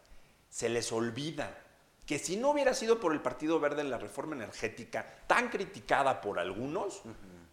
Se 0.48 0.68
les 0.68 0.92
olvida 0.92 1.58
que 2.06 2.18
si 2.18 2.36
no 2.36 2.50
hubiera 2.50 2.74
sido 2.74 3.00
por 3.00 3.12
el 3.12 3.20
Partido 3.20 3.58
Verde 3.58 3.80
en 3.80 3.90
la 3.90 3.98
reforma 3.98 4.36
energética 4.36 5.22
tan 5.26 5.48
criticada 5.48 6.20
por 6.20 6.38
algunos, 6.38 7.02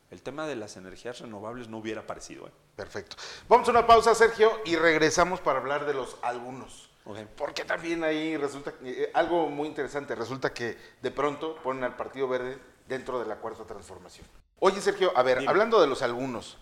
el 0.09 0.21
tema 0.21 0.45
de 0.45 0.57
las 0.57 0.75
energías 0.75 1.19
renovables 1.19 1.69
no 1.69 1.77
hubiera 1.77 2.01
aparecido. 2.01 2.47
¿eh? 2.47 2.51
Perfecto. 2.75 3.15
Vamos 3.47 3.67
a 3.69 3.71
una 3.71 3.87
pausa, 3.87 4.13
Sergio, 4.13 4.51
y 4.65 4.75
regresamos 4.75 5.39
para 5.39 5.59
hablar 5.59 5.85
de 5.85 5.93
los 5.93 6.17
algunos. 6.21 6.90
Ok. 7.05 7.17
Porque 7.37 7.65
también 7.65 8.03
ahí 8.03 8.37
resulta 8.37 8.73
eh, 8.83 9.09
algo 9.13 9.47
muy 9.49 9.67
interesante. 9.67 10.13
Resulta 10.15 10.53
que 10.53 10.77
de 11.01 11.11
pronto 11.11 11.55
ponen 11.63 11.83
al 11.83 11.95
Partido 11.95 12.27
Verde 12.27 12.57
dentro 12.87 13.19
de 13.19 13.25
la 13.25 13.37
cuarta 13.37 13.63
transformación. 13.65 14.25
Oye, 14.59 14.79
Sergio, 14.81 15.11
a 15.15 15.23
ver, 15.23 15.39
Dime. 15.39 15.49
hablando 15.49 15.81
de 15.81 15.87
los 15.87 16.01
algunos, 16.03 16.57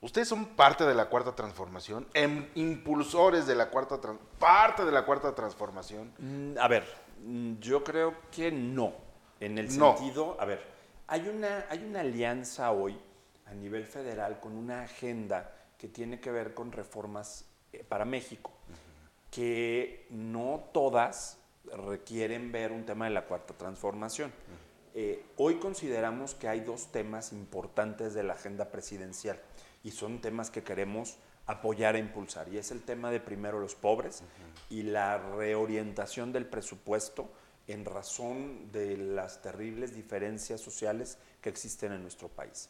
ustedes 0.00 0.26
son 0.28 0.46
parte 0.56 0.84
de 0.84 0.94
la 0.94 1.06
cuarta 1.08 1.34
transformación, 1.36 2.08
em- 2.14 2.48
impulsores 2.56 3.46
de 3.46 3.54
la 3.54 3.70
cuarta 3.70 4.00
parte 4.38 4.84
de 4.84 4.90
la 4.92 5.04
cuarta 5.04 5.34
transformación. 5.34 6.12
Mm, 6.18 6.58
A 6.58 6.66
ver, 6.68 6.84
mm, 7.20 7.58
yo 7.60 7.84
creo 7.84 8.14
que 8.30 8.50
no. 8.50 8.92
En 9.38 9.58
el 9.58 9.76
No. 9.78 9.96
sentido, 9.96 10.36
a 10.40 10.44
ver, 10.44 10.62
hay 11.08 11.28
una, 11.28 11.66
hay 11.68 11.84
una 11.84 12.00
alianza 12.00 12.70
hoy 12.72 12.98
a 13.46 13.54
nivel 13.54 13.84
federal 13.86 14.40
con 14.40 14.56
una 14.56 14.82
agenda 14.82 15.52
que 15.78 15.88
tiene 15.88 16.20
que 16.20 16.30
ver 16.30 16.54
con 16.54 16.70
reformas 16.72 17.44
eh, 17.72 17.84
para 17.88 18.04
México, 18.04 18.50
que 19.32 20.06
no 20.10 20.62
todas 20.72 21.38
requieren 21.64 22.52
ver 22.52 22.70
un 22.70 22.84
tema 22.84 23.06
de 23.06 23.12
la 23.12 23.24
cuarta 23.24 23.54
transformación. 23.54 24.30
Eh, 24.94 25.24
hoy 25.38 25.56
consideramos 25.56 26.34
que 26.34 26.48
hay 26.48 26.60
dos 26.60 26.92
temas 26.92 27.32
importantes 27.32 28.12
de 28.12 28.22
la 28.22 28.34
agenda 28.34 28.70
presidencial 28.70 29.40
y 29.82 29.92
son 29.92 30.20
temas 30.20 30.50
que 30.50 30.62
queremos 30.62 31.16
apoyar 31.46 31.96
e 31.96 32.00
impulsar. 32.00 32.48
Y 32.50 32.58
es 32.58 32.70
el 32.72 32.82
tema 32.82 33.10
de 33.10 33.20
primero 33.20 33.58
los 33.58 33.74
pobres 33.74 34.22
y 34.68 34.82
la 34.82 35.16
reorientación 35.16 36.30
del 36.32 36.44
presupuesto 36.44 37.30
en 37.68 37.86
razón 37.86 38.70
de 38.70 38.98
las 38.98 39.40
terribles 39.40 39.94
diferencias 39.94 40.60
sociales 40.60 41.16
que 41.40 41.48
existen 41.48 41.92
en 41.92 42.02
nuestro 42.02 42.28
país. 42.28 42.68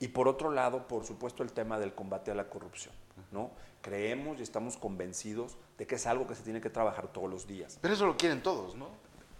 Y 0.00 0.08
por 0.08 0.26
otro 0.26 0.50
lado, 0.50 0.88
por 0.88 1.04
supuesto, 1.04 1.44
el 1.44 1.52
tema 1.52 1.78
del 1.78 1.94
combate 1.94 2.32
a 2.32 2.34
la 2.34 2.48
corrupción. 2.48 2.94
¿no? 3.30 3.50
Creemos 3.82 4.38
y 4.40 4.42
estamos 4.42 4.76
convencidos 4.76 5.56
de 5.78 5.86
que 5.86 5.94
es 5.94 6.06
algo 6.06 6.26
que 6.26 6.34
se 6.34 6.42
tiene 6.42 6.60
que 6.60 6.70
trabajar 6.70 7.12
todos 7.12 7.30
los 7.30 7.46
días 7.46 7.78
Pero 7.80 7.94
eso 7.94 8.06
lo 8.06 8.16
quieren 8.16 8.42
todos, 8.42 8.74
¿no? 8.74 8.88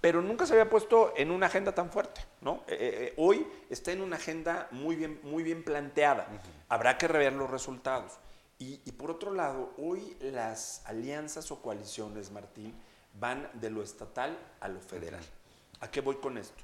pero 0.00 0.22
nunca 0.22 0.46
se 0.46 0.54
había 0.54 0.70
puesto 0.70 1.12
en 1.16 1.30
una 1.30 1.46
agenda 1.46 1.74
tan 1.74 1.90
fuerte, 1.90 2.22
¿no? 2.40 2.64
Eh, 2.66 2.78
eh, 2.80 3.14
hoy 3.18 3.46
está 3.68 3.92
en 3.92 4.00
una 4.00 4.16
agenda 4.16 4.66
muy 4.70 4.96
bien, 4.96 5.20
muy 5.22 5.42
bien 5.42 5.62
planteada. 5.62 6.26
Habrá 6.68 6.96
que 6.96 7.06
rever 7.06 7.34
los 7.34 7.50
resultados. 7.50 8.18
Y, 8.58 8.80
y 8.84 8.92
por 8.92 9.10
otro 9.10 9.32
lado, 9.32 9.74
hoy 9.76 10.16
las 10.20 10.82
alianzas 10.86 11.50
o 11.50 11.60
coaliciones, 11.60 12.30
Martín, 12.30 12.74
van 13.18 13.50
de 13.54 13.70
lo 13.70 13.82
estatal 13.82 14.38
a 14.60 14.68
lo 14.68 14.80
federal. 14.80 15.22
¿A 15.80 15.90
qué 15.90 16.00
voy 16.00 16.16
con 16.16 16.38
esto? 16.38 16.62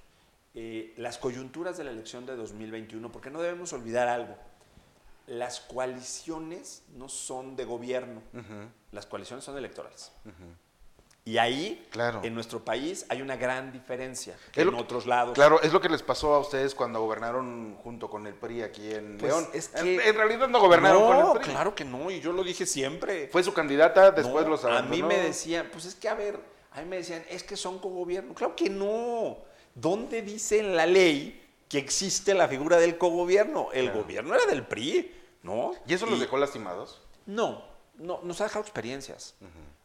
Eh, 0.54 0.94
las 0.96 1.18
coyunturas 1.18 1.76
de 1.76 1.84
la 1.84 1.90
elección 1.90 2.24
de 2.24 2.36
2021, 2.36 3.12
porque 3.12 3.30
no 3.30 3.42
debemos 3.42 3.72
olvidar 3.74 4.08
algo. 4.08 4.34
Las 5.26 5.60
coaliciones 5.60 6.82
no 6.94 7.08
son 7.08 7.56
de 7.56 7.64
gobierno, 7.64 8.22
las 8.92 9.06
coaliciones 9.06 9.44
son 9.44 9.56
electorales. 9.58 10.12
Y 11.24 11.38
ahí, 11.38 11.84
Claro. 11.90 12.20
en 12.22 12.34
nuestro 12.34 12.64
país, 12.64 13.04
hay 13.08 13.20
una 13.20 13.34
gran 13.34 13.72
diferencia 13.72 14.34
Es 14.34 14.52
que 14.52 14.60
en 14.62 14.70
que- 14.70 14.76
otros 14.76 15.06
lados. 15.06 15.34
Claro, 15.34 15.60
es 15.60 15.72
lo 15.72 15.80
que 15.80 15.88
les 15.88 16.00
pasó 16.04 16.32
a 16.34 16.38
ustedes 16.38 16.72
cuando 16.76 17.00
gobernaron 17.00 17.76
junto 17.82 18.08
con 18.08 18.28
el 18.28 18.34
PRI 18.34 18.62
aquí 18.62 18.92
en 18.94 19.18
Pues, 19.18 19.32
León. 19.32 19.48
es 19.52 19.66
que- 19.68 20.08
en, 20.08 20.14
realidad 20.14 20.46
no 20.46 20.60
gobernaron 20.60 21.00
no, 21.02 21.06
con 21.08 21.36
el 21.36 21.42
PRI. 21.42 21.50
claro 21.52 21.74
que 21.74 21.84
no, 21.84 22.08
y 22.12 22.20
yo 22.20 22.32
lo 22.32 22.44
dije 22.44 22.64
siempre. 22.64 23.26
Fue 23.32 23.42
su 23.42 23.52
candidata, 23.52 24.12
después 24.12 24.44
No, 24.44 24.50
los 24.50 24.64
A 24.64 24.68
abandonó. 24.68 24.94
mí 24.94 25.02
me 25.02 25.18
decían, 25.18 25.68
pues 25.72 25.84
es 25.86 25.96
que 25.96 26.08
a 26.08 26.14
ver, 26.14 26.38
a 26.70 26.80
mí 26.82 26.86
me 26.88 26.98
decían, 26.98 27.24
es 27.28 27.42
que 27.42 27.56
son 27.56 27.80
cogobierno. 27.80 28.32
Claro 28.32 28.54
que 28.54 28.70
no. 28.70 29.38
¿Dónde 29.74 30.22
dice 30.22 30.60
en 30.60 30.76
la 30.76 30.86
ley 30.86 31.44
que 31.68 31.78
existe 31.78 32.34
la 32.34 32.48
figura 32.48 32.76
del 32.78 32.98
cogobierno? 32.98 33.70
El 33.72 33.86
Claro. 33.86 34.02
gobierno 34.02 34.34
era 34.34 34.46
del 34.46 34.66
PRI, 34.66 35.14
¿no? 35.42 35.72
¿Y 35.86 35.94
eso 35.94 36.06
los 36.06 36.20
dejó 36.20 36.36
lastimados? 36.36 37.00
No, 37.26 37.64
no, 37.96 38.20
nos 38.22 38.40
ha 38.40 38.44
dejado 38.44 38.62
experiencias. 38.62 39.34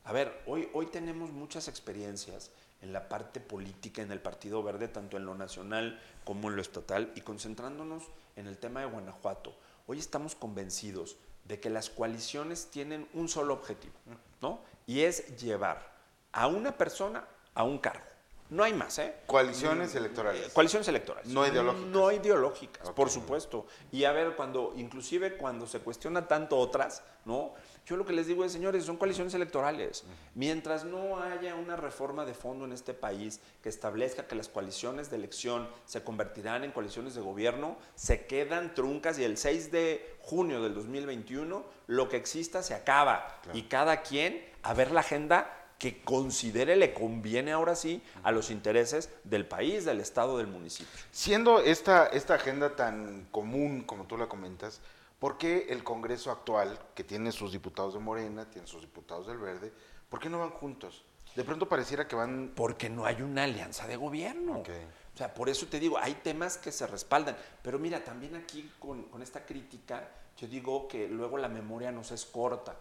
A 0.03 0.13
ver, 0.13 0.41
hoy, 0.45 0.69
hoy 0.73 0.87
tenemos 0.87 1.31
muchas 1.31 1.67
experiencias 1.67 2.51
en 2.81 2.93
la 2.93 3.07
parte 3.09 3.39
política, 3.39 4.01
en 4.01 4.11
el 4.11 4.19
Partido 4.19 4.63
Verde, 4.63 4.87
tanto 4.87 5.17
en 5.17 5.25
lo 5.25 5.35
nacional 5.35 6.01
como 6.23 6.49
en 6.49 6.55
lo 6.55 6.61
estatal, 6.61 7.11
y 7.15 7.21
concentrándonos 7.21 8.03
en 8.35 8.47
el 8.47 8.57
tema 8.57 8.79
de 8.81 8.87
Guanajuato. 8.87 9.55
Hoy 9.87 9.99
estamos 9.99 10.35
convencidos 10.35 11.17
de 11.45 11.59
que 11.59 11.69
las 11.69 11.89
coaliciones 11.89 12.67
tienen 12.71 13.07
un 13.13 13.27
solo 13.29 13.53
objetivo, 13.53 13.93
¿no? 14.41 14.59
Y 14.87 15.01
es 15.01 15.37
llevar 15.41 15.91
a 16.31 16.47
una 16.47 16.77
persona 16.77 17.25
a 17.53 17.63
un 17.63 17.77
cargo. 17.77 18.05
No 18.51 18.65
hay 18.65 18.73
más, 18.73 18.99
¿eh? 18.99 19.15
Coaliciones 19.27 19.95
electorales. 19.95 20.51
Coaliciones 20.51 20.85
electorales. 20.89 21.31
No 21.31 21.47
ideológicas. 21.47 21.87
No 21.87 22.11
ideológicas, 22.11 22.89
por 22.91 23.09
supuesto. 23.09 23.65
Y 23.93 24.03
a 24.03 24.11
ver, 24.11 24.35
cuando, 24.35 24.73
inclusive 24.75 25.37
cuando 25.37 25.65
se 25.65 25.79
cuestiona 25.79 26.27
tanto 26.27 26.57
otras, 26.57 27.01
¿no? 27.23 27.53
Yo 27.85 27.95
lo 27.95 28.05
que 28.05 28.11
les 28.11 28.27
digo 28.27 28.43
es, 28.43 28.51
señores, 28.51 28.83
son 28.83 28.97
coaliciones 28.97 29.33
electorales. 29.33 30.03
Mientras 30.35 30.83
no 30.83 31.21
haya 31.21 31.55
una 31.55 31.77
reforma 31.77 32.25
de 32.25 32.33
fondo 32.33 32.65
en 32.65 32.73
este 32.73 32.93
país 32.93 33.39
que 33.63 33.69
establezca 33.69 34.27
que 34.27 34.35
las 34.35 34.49
coaliciones 34.49 35.09
de 35.09 35.15
elección 35.15 35.69
se 35.85 36.03
convertirán 36.03 36.65
en 36.65 36.71
coaliciones 36.71 37.15
de 37.15 37.21
gobierno, 37.21 37.77
se 37.95 38.25
quedan 38.25 38.75
truncas 38.75 39.17
y 39.17 39.23
el 39.23 39.37
6 39.37 39.71
de 39.71 40.17
junio 40.19 40.61
del 40.61 40.73
2021 40.73 41.63
lo 41.87 42.09
que 42.09 42.17
exista 42.17 42.61
se 42.63 42.73
acaba. 42.73 43.39
Y 43.53 43.63
cada 43.63 44.01
quien 44.01 44.45
a 44.61 44.73
ver 44.73 44.91
la 44.91 44.99
agenda 44.99 45.60
que 45.81 46.03
considere 46.03 46.75
le 46.75 46.93
conviene 46.93 47.53
ahora 47.53 47.75
sí 47.75 48.03
a 48.21 48.31
los 48.31 48.51
intereses 48.51 49.09
del 49.23 49.47
país, 49.47 49.83
del 49.83 49.99
Estado, 49.99 50.37
del 50.37 50.45
municipio. 50.45 50.93
Siendo 51.09 51.59
esta, 51.59 52.05
esta 52.05 52.35
agenda 52.35 52.75
tan 52.75 53.27
común 53.31 53.81
como 53.81 54.05
tú 54.05 54.15
la 54.15 54.29
comentas, 54.29 54.79
¿por 55.17 55.39
qué 55.39 55.65
el 55.69 55.83
Congreso 55.83 56.29
actual, 56.29 56.77
que 56.93 57.03
tiene 57.03 57.31
sus 57.31 57.51
diputados 57.51 57.95
de 57.95 57.99
Morena, 57.99 58.47
tiene 58.47 58.67
sus 58.67 58.81
diputados 58.81 59.25
del 59.25 59.39
Verde, 59.39 59.73
¿por 60.07 60.19
qué 60.19 60.29
no 60.29 60.37
van 60.37 60.51
juntos? 60.51 61.03
De 61.35 61.43
pronto 61.43 61.67
pareciera 61.67 62.07
que 62.07 62.15
van... 62.15 62.51
Porque 62.55 62.87
no 62.87 63.05
hay 63.05 63.23
una 63.23 63.45
alianza 63.45 63.87
de 63.87 63.95
gobierno. 63.95 64.59
Ok. 64.59 64.69
O 65.15 65.17
sea, 65.17 65.33
por 65.33 65.49
eso 65.49 65.65
te 65.65 65.79
digo, 65.79 65.97
hay 65.97 66.13
temas 66.13 66.59
que 66.59 66.71
se 66.71 66.85
respaldan. 66.85 67.35
Pero 67.63 67.79
mira, 67.79 68.03
también 68.03 68.35
aquí 68.35 68.71
con, 68.77 69.05
con 69.05 69.23
esta 69.23 69.47
crítica, 69.47 70.11
yo 70.37 70.47
digo 70.47 70.87
que 70.87 71.07
luego 71.07 71.39
la 71.39 71.49
memoria 71.49 71.91
nos 71.91 72.11
es 72.11 72.23
corta. 72.23 72.75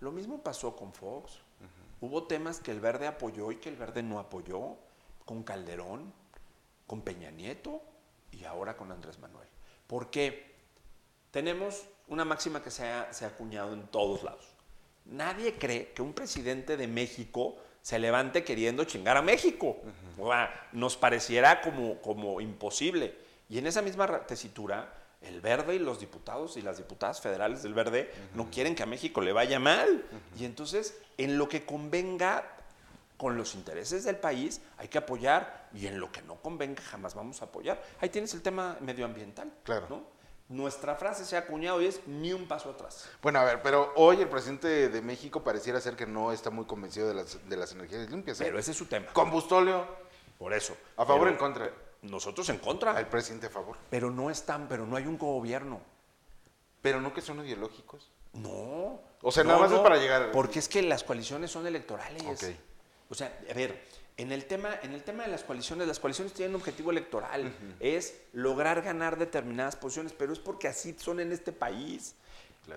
Lo 0.00 0.10
mismo 0.10 0.42
pasó 0.42 0.74
con 0.74 0.92
Fox. 0.92 1.38
Hubo 2.02 2.24
temas 2.24 2.60
que 2.60 2.70
el 2.72 2.80
verde 2.80 3.06
apoyó 3.06 3.50
y 3.50 3.56
que 3.56 3.70
el 3.70 3.76
verde 3.76 4.02
no 4.02 4.18
apoyó. 4.18 4.76
Con 5.24 5.44
Calderón, 5.44 6.12
con 6.86 7.00
Peña 7.02 7.30
Nieto 7.30 7.80
y 8.32 8.44
ahora 8.44 8.76
con 8.76 8.90
Andrés 8.92 9.18
Manuel. 9.20 9.46
¿Por 9.86 10.10
qué? 10.10 10.52
Tenemos 11.30 11.84
una 12.08 12.24
máxima 12.24 12.60
que 12.62 12.70
se 12.72 12.86
ha, 12.88 13.12
se 13.12 13.24
ha 13.24 13.28
acuñado 13.28 13.72
en 13.72 13.86
todos 13.86 14.24
lados. 14.24 14.44
Nadie 15.04 15.54
cree 15.54 15.92
que 15.92 16.02
un 16.02 16.12
presidente 16.12 16.76
de 16.76 16.88
México 16.88 17.56
se 17.82 17.98
levante 18.00 18.42
queriendo 18.44 18.84
chingar 18.84 19.16
a 19.16 19.22
México. 19.22 19.76
O 20.18 20.28
sea, 20.28 20.68
nos 20.72 20.96
pareciera 20.96 21.60
como, 21.60 22.00
como 22.02 22.40
imposible. 22.40 23.14
Y 23.48 23.58
en 23.58 23.66
esa 23.68 23.80
misma 23.80 24.06
ra- 24.08 24.26
tesitura, 24.26 24.92
el 25.24 25.40
Verde 25.40 25.74
y 25.74 25.78
los 25.78 26.00
diputados 26.00 26.56
y 26.56 26.62
las 26.62 26.78
diputadas 26.78 27.20
federales 27.20 27.62
del 27.62 27.74
Verde 27.74 28.12
no 28.34 28.50
quieren 28.50 28.74
que 28.74 28.82
a 28.82 28.86
México 28.86 29.20
le 29.20 29.32
vaya 29.32 29.58
mal. 29.58 30.04
Y 30.38 30.44
entonces, 30.44 30.98
en 31.18 31.38
lo 31.38 31.48
que 31.48 31.64
convenga 31.64 32.44
con 33.16 33.36
los 33.36 33.54
intereses 33.54 34.04
del 34.04 34.16
país, 34.16 34.60
hay 34.78 34.88
que 34.88 34.98
apoyar. 34.98 35.68
Y 35.74 35.86
en 35.86 36.00
lo 36.00 36.10
que 36.10 36.22
no 36.22 36.36
convenga, 36.36 36.82
jamás 36.82 37.14
vamos 37.14 37.40
a 37.40 37.46
apoyar. 37.46 37.82
Ahí 38.00 38.08
tienes 38.08 38.34
el 38.34 38.42
tema 38.42 38.76
medioambiental. 38.80 39.50
Claro. 39.62 39.86
¿no? 39.88 40.02
Nuestra 40.48 40.96
frase 40.96 41.24
se 41.24 41.36
ha 41.36 41.40
acuñado 41.40 41.80
y 41.80 41.86
es 41.86 42.06
ni 42.06 42.32
un 42.32 42.46
paso 42.46 42.70
atrás. 42.70 43.08
Bueno, 43.22 43.38
a 43.38 43.44
ver, 43.44 43.62
pero 43.62 43.92
hoy 43.96 44.20
el 44.20 44.28
presidente 44.28 44.88
de 44.88 45.02
México 45.02 45.42
pareciera 45.42 45.80
ser 45.80 45.96
que 45.96 46.04
no 46.04 46.32
está 46.32 46.50
muy 46.50 46.66
convencido 46.66 47.08
de 47.08 47.14
las, 47.14 47.48
de 47.48 47.56
las 47.56 47.72
energías 47.72 48.10
limpias. 48.10 48.40
¿eh? 48.40 48.44
Pero 48.44 48.58
ese 48.58 48.72
es 48.72 48.76
su 48.76 48.86
tema. 48.86 49.06
Combustóleo, 49.12 49.86
Por 50.36 50.52
eso. 50.52 50.76
¿a 50.96 51.06
favor 51.06 51.28
o 51.28 51.30
en 51.30 51.36
contra? 51.36 51.70
Nosotros 52.02 52.48
en 52.48 52.58
contra. 52.58 52.92
Al 52.96 53.08
presidente 53.08 53.46
a 53.46 53.50
favor. 53.50 53.76
Pero 53.90 54.10
no 54.10 54.30
están, 54.30 54.68
pero 54.68 54.86
no 54.86 54.96
hay 54.96 55.06
un 55.06 55.16
gobierno. 55.18 55.80
Pero 56.80 57.00
no 57.00 57.14
que 57.14 57.20
son 57.20 57.44
ideológicos. 57.44 58.10
No. 58.32 59.00
O 59.22 59.30
sea, 59.30 59.44
No, 59.44 59.50
nada 59.50 59.60
más 59.62 59.70
no, 59.70 59.76
es 59.76 59.82
para 59.82 59.96
llegar- 59.98 60.32
Porque 60.32 60.58
es 60.58 60.68
que 60.68 60.82
las 60.82 61.04
coaliciones 61.04 61.50
son 61.50 61.66
electorales. 61.66 62.22
Ok. 62.24 62.54
O 63.08 63.14
sea, 63.14 63.38
a 63.48 63.54
ver, 63.54 63.80
en 64.16 64.32
el 64.32 64.46
tema, 64.46 64.70
en 64.82 64.92
el 64.94 65.04
tema 65.04 65.22
de 65.24 65.28
las 65.30 65.44
coaliciones, 65.44 65.86
las 65.86 66.00
coaliciones 66.00 66.32
tienen 66.32 66.54
un 66.54 66.60
objetivo 66.60 66.90
electoral, 66.90 67.54
es 67.78 68.20
lograr 68.32 68.82
ganar 68.82 69.18
determinadas 69.18 69.76
posiciones, 69.76 70.12
pero 70.12 70.32
es 70.32 70.38
porque 70.38 70.66
así 70.66 70.96
son 70.98 71.20
en 71.20 71.30
este 71.30 71.52
país. 71.52 72.14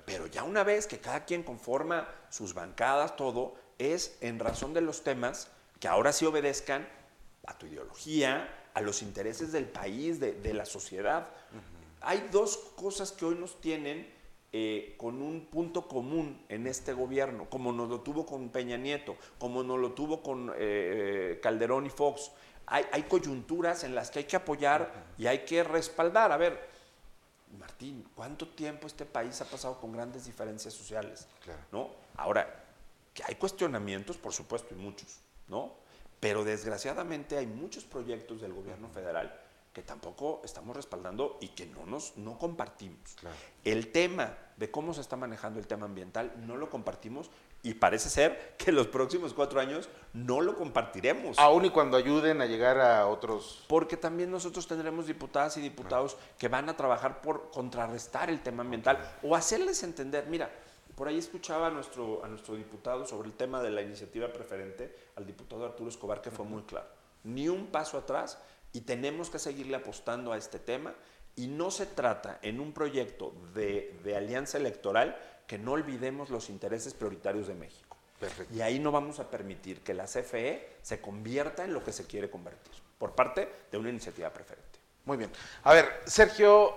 Pero 0.05 0.27
ya 0.27 0.43
una 0.43 0.63
vez 0.63 0.87
que 0.87 0.99
cada 0.99 1.25
quien 1.25 1.41
conforma 1.43 2.07
sus 2.29 2.53
bancadas, 2.53 3.15
todo, 3.15 3.55
es 3.79 4.17
en 4.21 4.39
razón 4.39 4.73
de 4.73 4.81
los 4.81 5.03
temas 5.03 5.47
que 5.79 5.87
ahora 5.87 6.11
sí 6.11 6.25
obedezcan 6.25 6.87
a 7.47 7.57
tu 7.57 7.65
ideología, 7.67 8.49
a 8.75 8.81
los 8.81 9.01
intereses 9.01 9.51
del 9.51 9.65
país, 9.65 10.19
de, 10.19 10.33
de 10.33 10.53
la 10.53 10.65
sociedad. 10.65 11.27
Hay 12.01 12.29
dos 12.31 12.57
cosas 12.75 13.11
que 13.11 13.25
hoy 13.25 13.35
nos 13.35 13.59
tienen 13.59 14.13
eh, 14.51 14.95
con 14.97 15.21
un 15.21 15.47
punto 15.47 15.87
común 15.87 16.45
en 16.49 16.67
este 16.67 16.93
gobierno, 16.93 17.49
como 17.49 17.73
nos 17.73 17.89
lo 17.89 18.01
tuvo 18.01 18.25
con 18.25 18.49
Peña 18.49 18.77
Nieto, 18.77 19.17
como 19.39 19.63
nos 19.63 19.79
lo 19.79 19.93
tuvo 19.93 20.21
con 20.21 20.53
eh, 20.55 21.39
Calderón 21.41 21.85
y 21.85 21.89
Fox. 21.89 22.31
Hay, 22.67 22.85
hay 22.91 23.03
coyunturas 23.03 23.83
en 23.83 23.95
las 23.95 24.11
que 24.11 24.19
hay 24.19 24.25
que 24.25 24.35
apoyar 24.35 25.07
y 25.17 25.27
hay 25.27 25.45
que 25.45 25.63
respaldar. 25.63 26.31
A 26.31 26.37
ver, 26.37 26.69
Martín, 27.57 28.05
¿cuánto 28.13 28.47
tiempo 28.47 28.87
este 28.87 29.05
país 29.05 29.39
ha 29.41 29.45
pasado 29.45 29.79
con 29.79 29.91
grandes 29.93 30.25
diferencias 30.25 30.73
sociales? 30.73 31.27
Claro. 31.43 31.61
¿no? 31.71 31.89
Ahora, 32.15 32.63
que 33.13 33.23
hay 33.25 33.35
cuestionamientos, 33.35 34.17
por 34.17 34.33
supuesto, 34.33 34.75
y 34.75 34.77
muchos, 34.77 35.19
¿no? 35.47 35.73
Pero 36.19 36.43
desgraciadamente 36.43 37.37
hay 37.37 37.47
muchos 37.47 37.83
proyectos 37.83 38.41
del 38.41 38.53
gobierno 38.53 38.89
federal 38.89 39.41
que 39.75 39.81
tampoco 39.81 40.41
estamos 40.45 40.73
respaldando 40.73 41.37
y 41.41 41.49
que 41.49 41.65
no 41.65 41.85
nos 41.85 42.15
no 42.15 42.37
compartimos. 42.37 43.15
Claro. 43.19 43.35
El 43.65 43.91
tema 43.91 44.37
de 44.55 44.71
cómo 44.71 44.93
se 44.93 45.01
está 45.01 45.17
manejando 45.17 45.59
el 45.59 45.67
tema 45.67 45.85
ambiental 45.85 46.31
no 46.47 46.55
lo 46.55 46.69
compartimos 46.69 47.29
y 47.61 47.73
parece 47.73 48.09
ser 48.09 48.55
que 48.57 48.71
los 48.71 48.87
próximos 48.87 49.33
cuatro 49.33 49.59
años 49.59 49.89
no 50.13 50.39
lo 50.39 50.55
compartiremos. 50.55 51.37
Aún 51.39 51.65
y 51.65 51.71
cuando 51.71 51.97
ayuden 51.97 52.39
a 52.41 52.45
llegar 52.45 52.79
a 52.79 53.07
otros... 53.07 53.65
Porque 53.67 53.97
también 53.97 54.31
nosotros 54.31 54.67
tendremos 54.67 55.07
diputadas 55.07 55.57
y 55.57 55.61
diputados 55.61 56.15
que 56.37 56.47
van 56.47 56.69
a 56.69 56.77
trabajar 56.77 57.21
por 57.21 57.49
contrarrestar 57.49 58.29
el 58.29 58.41
tema 58.41 58.61
ambiental 58.61 58.99
o 59.23 59.35
hacerles 59.35 59.81
entender, 59.81 60.27
mira, 60.27 60.51
por 60.95 61.07
ahí 61.07 61.17
escuchaba 61.17 61.67
a 61.67 61.69
nuestro, 61.71 62.23
a 62.23 62.27
nuestro 62.27 62.55
diputado 62.55 63.05
sobre 63.05 63.27
el 63.27 63.33
tema 63.35 63.61
de 63.61 63.71
la 63.71 63.81
iniciativa 63.81 64.31
preferente, 64.31 64.95
al 65.15 65.25
diputado 65.25 65.65
Arturo 65.65 65.89
Escobar, 65.89 66.21
que 66.21 66.31
fue 66.31 66.45
muy 66.45 66.63
claro. 66.63 66.87
Ni 67.23 67.49
un 67.49 67.67
paso 67.67 67.97
atrás 67.97 68.37
y 68.71 68.81
tenemos 68.81 69.29
que 69.29 69.39
seguirle 69.39 69.75
apostando 69.75 70.31
a 70.31 70.37
este 70.37 70.59
tema. 70.59 70.93
Y 71.37 71.47
no 71.47 71.69
se 71.69 71.85
trata 71.85 72.39
en 72.41 72.61
un 72.61 72.71
proyecto 72.71 73.33
de, 73.53 73.99
de 74.03 74.15
alianza 74.15 74.57
electoral 74.57 75.17
que 75.47 75.57
no 75.57 75.73
olvidemos 75.73 76.29
los 76.29 76.49
intereses 76.49 76.93
prioritarios 76.93 77.47
de 77.47 77.55
México. 77.55 77.97
Perfecto. 78.19 78.53
Y 78.53 78.61
ahí 78.61 78.79
no 78.79 78.91
vamos 78.91 79.19
a 79.19 79.29
permitir 79.29 79.81
que 79.81 79.93
la 79.93 80.05
CFE 80.05 80.77
se 80.81 81.01
convierta 81.01 81.65
en 81.65 81.73
lo 81.73 81.83
que 81.83 81.91
se 81.91 82.05
quiere 82.05 82.29
convertir, 82.29 82.73
por 82.97 83.13
parte 83.13 83.49
de 83.69 83.77
una 83.77 83.89
iniciativa 83.89 84.29
preferente. 84.31 84.79
Muy 85.03 85.17
bien. 85.17 85.29
A 85.63 85.73
ver, 85.73 86.01
Sergio 86.05 86.73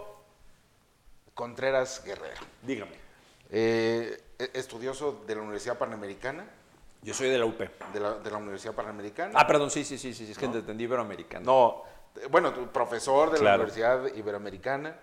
Contreras 1.34 2.02
Guerrero, 2.04 2.40
Dígame. 2.62 3.07
Eh, 3.50 4.20
e- 4.38 4.50
estudioso 4.54 5.22
de 5.26 5.34
la 5.34 5.42
Universidad 5.42 5.78
Panamericana, 5.78 6.44
Yo 7.02 7.14
soy 7.14 7.28
de 7.30 7.38
la 7.38 7.44
UP. 7.46 7.58
de 7.58 8.00
la, 8.00 8.14
de 8.14 8.30
la 8.30 8.36
Universidad 8.36 8.74
Panamericana. 8.74 9.32
Ah, 9.34 9.46
perdón, 9.46 9.70
sí, 9.70 9.84
sí, 9.84 9.98
sí, 9.98 10.12
sí, 10.14 10.30
es 10.30 10.38
que 10.38 10.48
te 10.48 10.58
entendí 10.58 10.84
iberoamericano. 10.84 11.44
No, 11.44 11.82
eh, 12.20 12.26
bueno, 12.30 12.52
tu 12.52 12.66
profesor 12.68 13.30
de 13.30 13.42
la. 13.42 13.54
Universidad 13.54 14.06
Iberoamericana. 14.14 14.96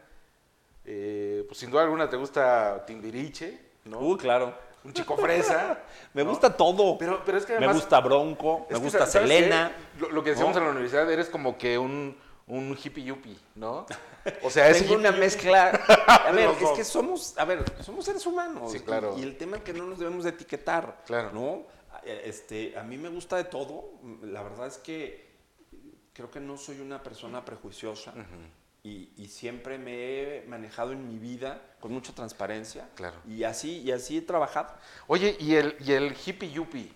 Eh, 0.87 1.43
pues 1.47 1.57
sin 1.59 1.71
duda 1.71 1.83
alguna 1.83 2.07
te 2.09 2.15
gusta 2.15 2.85
Timbiriche, 2.85 3.59
¿no? 3.85 3.99
Uh, 3.99 4.17
claro. 4.17 4.53
Un 4.83 4.93
chico 4.93 5.17
fresa. 5.17 5.79
Me 6.13 6.23
¿no? 6.23 6.29
gusta 6.29 6.55
todo. 6.55 6.95
Pero, 6.99 7.23
pero 7.25 7.39
es 7.39 7.45
que 7.45 7.53
me 7.53 7.57
además... 7.57 7.77
gusta 7.77 7.99
Bronco, 8.01 8.67
me 8.69 8.77
gusta 8.77 9.07
¿sabes 9.07 9.27
Selena. 9.27 9.71
Lo, 9.99 10.11
lo 10.11 10.23
que 10.23 10.29
decíamos 10.31 10.53
¿no? 10.53 10.59
en 10.59 10.65
la 10.65 10.71
universidad, 10.71 11.11
eres 11.11 11.27
como 11.27 11.57
que 11.57 11.79
un, 11.79 12.15
un 12.47 12.77
hippie 12.81 13.03
yuppie, 13.03 13.37
¿no? 13.55 13.85
O 14.43 14.49
sea, 14.49 14.69
es 14.69 14.89
una 14.89 15.11
mezcla. 15.11 15.69
A 16.07 16.31
ver, 16.31 16.49
es 16.59 16.69
que 16.75 16.83
somos, 16.83 17.37
a 17.37 17.45
ver, 17.45 17.63
somos 17.83 18.05
seres 18.05 18.25
humanos. 18.25 18.71
Sí, 18.71 18.79
claro. 18.79 19.15
Y, 19.17 19.23
el 19.23 19.37
tema 19.37 19.57
es 19.57 19.63
que 19.63 19.73
no 19.73 19.85
nos 19.85 19.99
debemos 19.99 20.23
de 20.23 20.31
etiquetar. 20.31 21.03
Claro. 21.05 21.31
¿No? 21.31 21.63
Eh, 22.03 22.23
Este, 22.25 22.77
a 22.77 22.83
mí 22.83 22.97
me 22.97 23.09
gusta 23.09 23.37
de 23.37 23.43
todo. 23.43 23.91
La 24.23 24.41
verdad 24.41 24.65
es 24.67 24.77
que 24.79 25.29
creo 26.13 26.31
que 26.31 26.39
no 26.39 26.57
soy 26.57 26.79
una 26.79 27.03
persona 27.03 27.45
prejuiciosa. 27.45 28.13
y, 28.83 29.11
y 29.17 29.27
siempre 29.27 29.77
me 29.77 29.93
he 29.93 30.45
manejado 30.47 30.91
en 30.91 31.07
mi 31.07 31.17
vida 31.19 31.61
con 31.79 31.91
mucha 31.91 32.13
transparencia. 32.13 32.87
Claro. 32.95 33.17
Y 33.27 33.43
así, 33.43 33.81
y 33.81 33.91
así 33.91 34.17
he 34.17 34.21
trabajado. 34.21 34.73
Oye, 35.07 35.35
¿y 35.39 35.55
el, 35.55 35.75
¿y 35.79 35.91
el 35.93 36.15
hippie 36.25 36.51
yuppie 36.51 36.91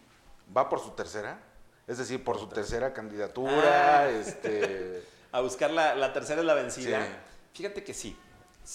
va 0.56 0.68
por 0.70 0.79
su 0.79 0.91
tercera? 0.91 1.39
Es 1.88 1.98
decir, 1.98 2.24
por 2.24 2.39
su 2.39 2.48
tercera 2.48 2.91
candidatura, 2.94 4.01
Ah. 4.01 4.10
este... 4.10 5.03
A 5.32 5.42
buscar 5.42 5.72
la, 5.72 5.96
la 5.96 6.12
tercera 6.14 6.42
es 6.42 6.48
la 6.48 6.54
vencida. 6.54 7.06
Sí. 7.06 7.12
Fíjate 7.54 7.84
que 7.84 7.94
sí. 7.94 8.18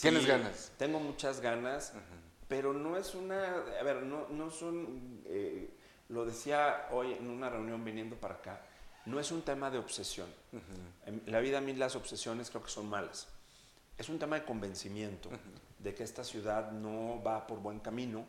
¿Tienes 0.00 0.26
ganas? 0.26 0.72
Tengo 0.76 0.98
muchas 0.98 1.40
ganas, 1.40 1.92
pero 2.48 2.72
no 2.72 2.96
es 2.96 3.14
una, 3.14 3.62
a 3.80 3.82
ver, 3.82 4.02
no, 4.02 4.28
no 4.28 4.50
son, 4.50 5.22
eh, 5.26 5.70
lo 6.08 6.24
decía 6.24 6.88
hoy 6.90 7.12
en 7.12 7.30
una 7.30 7.48
reunión 7.48 7.84
viniendo 7.84 8.16
para 8.16 8.34
acá, 8.34 8.60
no 9.06 9.20
es 9.20 9.30
un 9.30 9.42
tema 9.42 9.70
de 9.70 9.78
obsesión. 9.78 10.26
En 11.06 11.22
la 11.26 11.40
vida 11.40 11.58
a 11.58 11.60
mí 11.60 11.74
las 11.74 11.94
obsesiones 11.94 12.50
creo 12.50 12.64
que 12.64 12.70
son 12.70 12.88
malas. 12.88 13.28
Es 13.96 14.08
un 14.08 14.18
tema 14.18 14.36
de 14.36 14.44
convencimiento 14.44 15.30
de 15.78 15.94
que 15.94 16.02
esta 16.02 16.24
ciudad 16.24 16.72
no 16.72 17.22
va 17.22 17.46
por 17.46 17.60
buen 17.60 17.78
camino, 17.78 18.26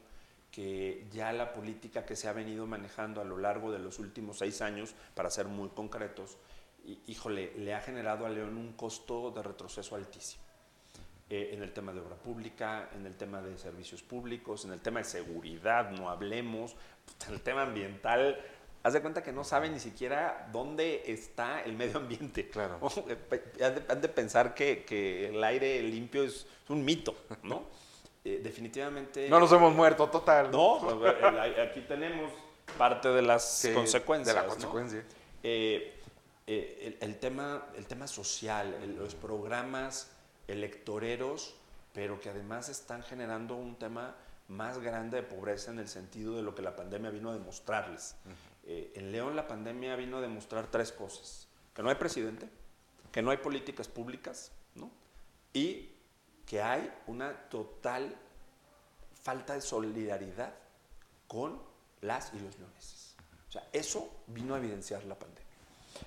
que 0.52 1.08
ya 1.12 1.34
la 1.34 1.54
política 1.54 2.06
que 2.06 2.16
se 2.16 2.28
ha 2.28 2.34
venido 2.34 2.68
manejando 2.68 3.22
a 3.22 3.24
lo 3.24 3.38
largo 3.38 3.72
de 3.72 3.80
los 3.80 3.98
últimos 3.98 4.38
seis 4.38 4.62
años, 4.62 4.94
para 5.16 5.32
ser 5.32 5.48
muy 5.48 5.70
concretos, 5.70 6.38
híjole, 7.08 7.54
le 7.58 7.74
ha 7.74 7.82
generado 7.82 8.26
a 8.26 8.30
León 8.30 8.58
un 8.58 8.74
costo 8.74 9.32
de 9.32 9.42
retroceso 9.44 9.96
altísimo. 9.96 10.44
Eh, 11.28 11.50
en 11.54 11.64
el 11.64 11.74
tema 11.74 11.92
de 11.92 12.02
obra 12.02 12.16
pública, 12.16 12.90
en 12.94 13.06
el 13.08 13.16
tema 13.16 13.42
de 13.42 13.58
servicios 13.58 14.04
públicos, 14.04 14.64
en 14.66 14.74
el 14.74 14.80
tema 14.80 15.00
de 15.00 15.06
seguridad, 15.06 15.90
no 15.90 16.10
hablemos, 16.10 16.76
en 17.28 17.34
el 17.34 17.42
tema 17.42 17.64
ambiental. 17.64 18.40
Haz 18.84 18.94
de 18.94 19.02
cuenta 19.02 19.24
que 19.24 19.32
no 19.32 19.44
saben 19.44 19.74
ni 19.74 19.80
siquiera 19.80 20.48
dónde 20.52 21.02
está 21.08 21.64
el 21.64 21.74
medio 21.74 21.98
ambiente. 21.98 22.48
Claro. 22.50 22.80
Eh, 23.08 23.86
Han 23.90 24.02
de, 24.02 24.10
pensar 24.10 24.54
que, 24.54 24.86
que 24.86 25.30
el 25.30 25.44
aire 25.44 25.82
limpio 25.82 26.24
es, 26.24 26.46
un 26.70 26.86
mito, 26.86 27.16
¿no? 27.42 27.64
Eh, 28.24 28.42
definitivamente. 28.44 29.28
No 29.28 29.40
nos 29.40 29.52
hemos 29.52 29.74
muerto, 29.74 30.08
total. 30.08 30.52
No, 30.52 30.80
aquí 31.60 31.82
tenemos 31.88 32.32
parte 32.78 33.10
de 33.10 33.22
las 33.24 33.60
Sí, 33.60 33.74
consecuencias. 33.74 34.36
De 34.36 34.42
la 34.42 34.48
¿no? 34.48 34.54
consecuencia. 34.54 35.04
Eh, 35.42 35.95
eh, 36.48 36.98
el, 37.00 37.10
el 37.10 37.20
tema, 37.20 37.68
el 37.76 37.86
tema 37.88 38.08
social, 38.08 38.74
el- 38.76 38.96
los 38.98 39.16
programas 39.16 40.12
electoreros, 40.48 41.56
pero 41.94 42.20
que 42.20 42.30
además 42.30 42.70
están 42.70 43.04
generando 43.04 43.56
un 43.56 43.76
tema 43.78 44.16
más 44.48 44.78
grande 44.80 45.18
de 45.18 45.24
pobreza 45.24 45.72
en 45.72 45.80
el 45.80 45.88
sentido 45.88 46.36
de 46.36 46.44
lo 46.44 46.54
que 46.54 46.62
la 46.62 46.76
pandemia 46.76 47.10
vino 47.10 47.30
a 47.32 47.34
demostrarles. 47.34 48.16
Eh, 48.64 48.92
en 48.96 49.12
León 49.12 49.36
la 49.36 49.48
pandemia 49.48 49.96
vino 49.96 50.18
a 50.18 50.22
demostrar 50.22 50.68
tres 50.70 50.92
cosas. 50.92 51.48
Que 51.74 51.82
no 51.84 51.90
hay 51.90 51.96
presidente, 51.96 52.48
que 53.12 53.22
no 53.22 53.32
hay 53.32 53.38
políticas 53.38 53.88
públicas, 53.88 54.52
¿no? 54.76 54.92
Y 55.54 55.90
que 56.46 56.62
hay 56.62 56.94
una 57.08 57.50
total 57.50 58.16
falta 59.24 59.54
de 59.56 59.62
solidaridad 59.62 60.54
con 61.28 61.60
las 62.02 62.34
y 62.34 62.40
los 62.40 62.58
leoneses. 62.60 63.16
O 63.50 63.52
sea, 63.52 63.68
eso 63.74 64.12
vino 64.28 64.54
a 64.54 64.60
evidenciar 64.60 65.04
la 65.06 65.18
pandemia. 65.18 65.45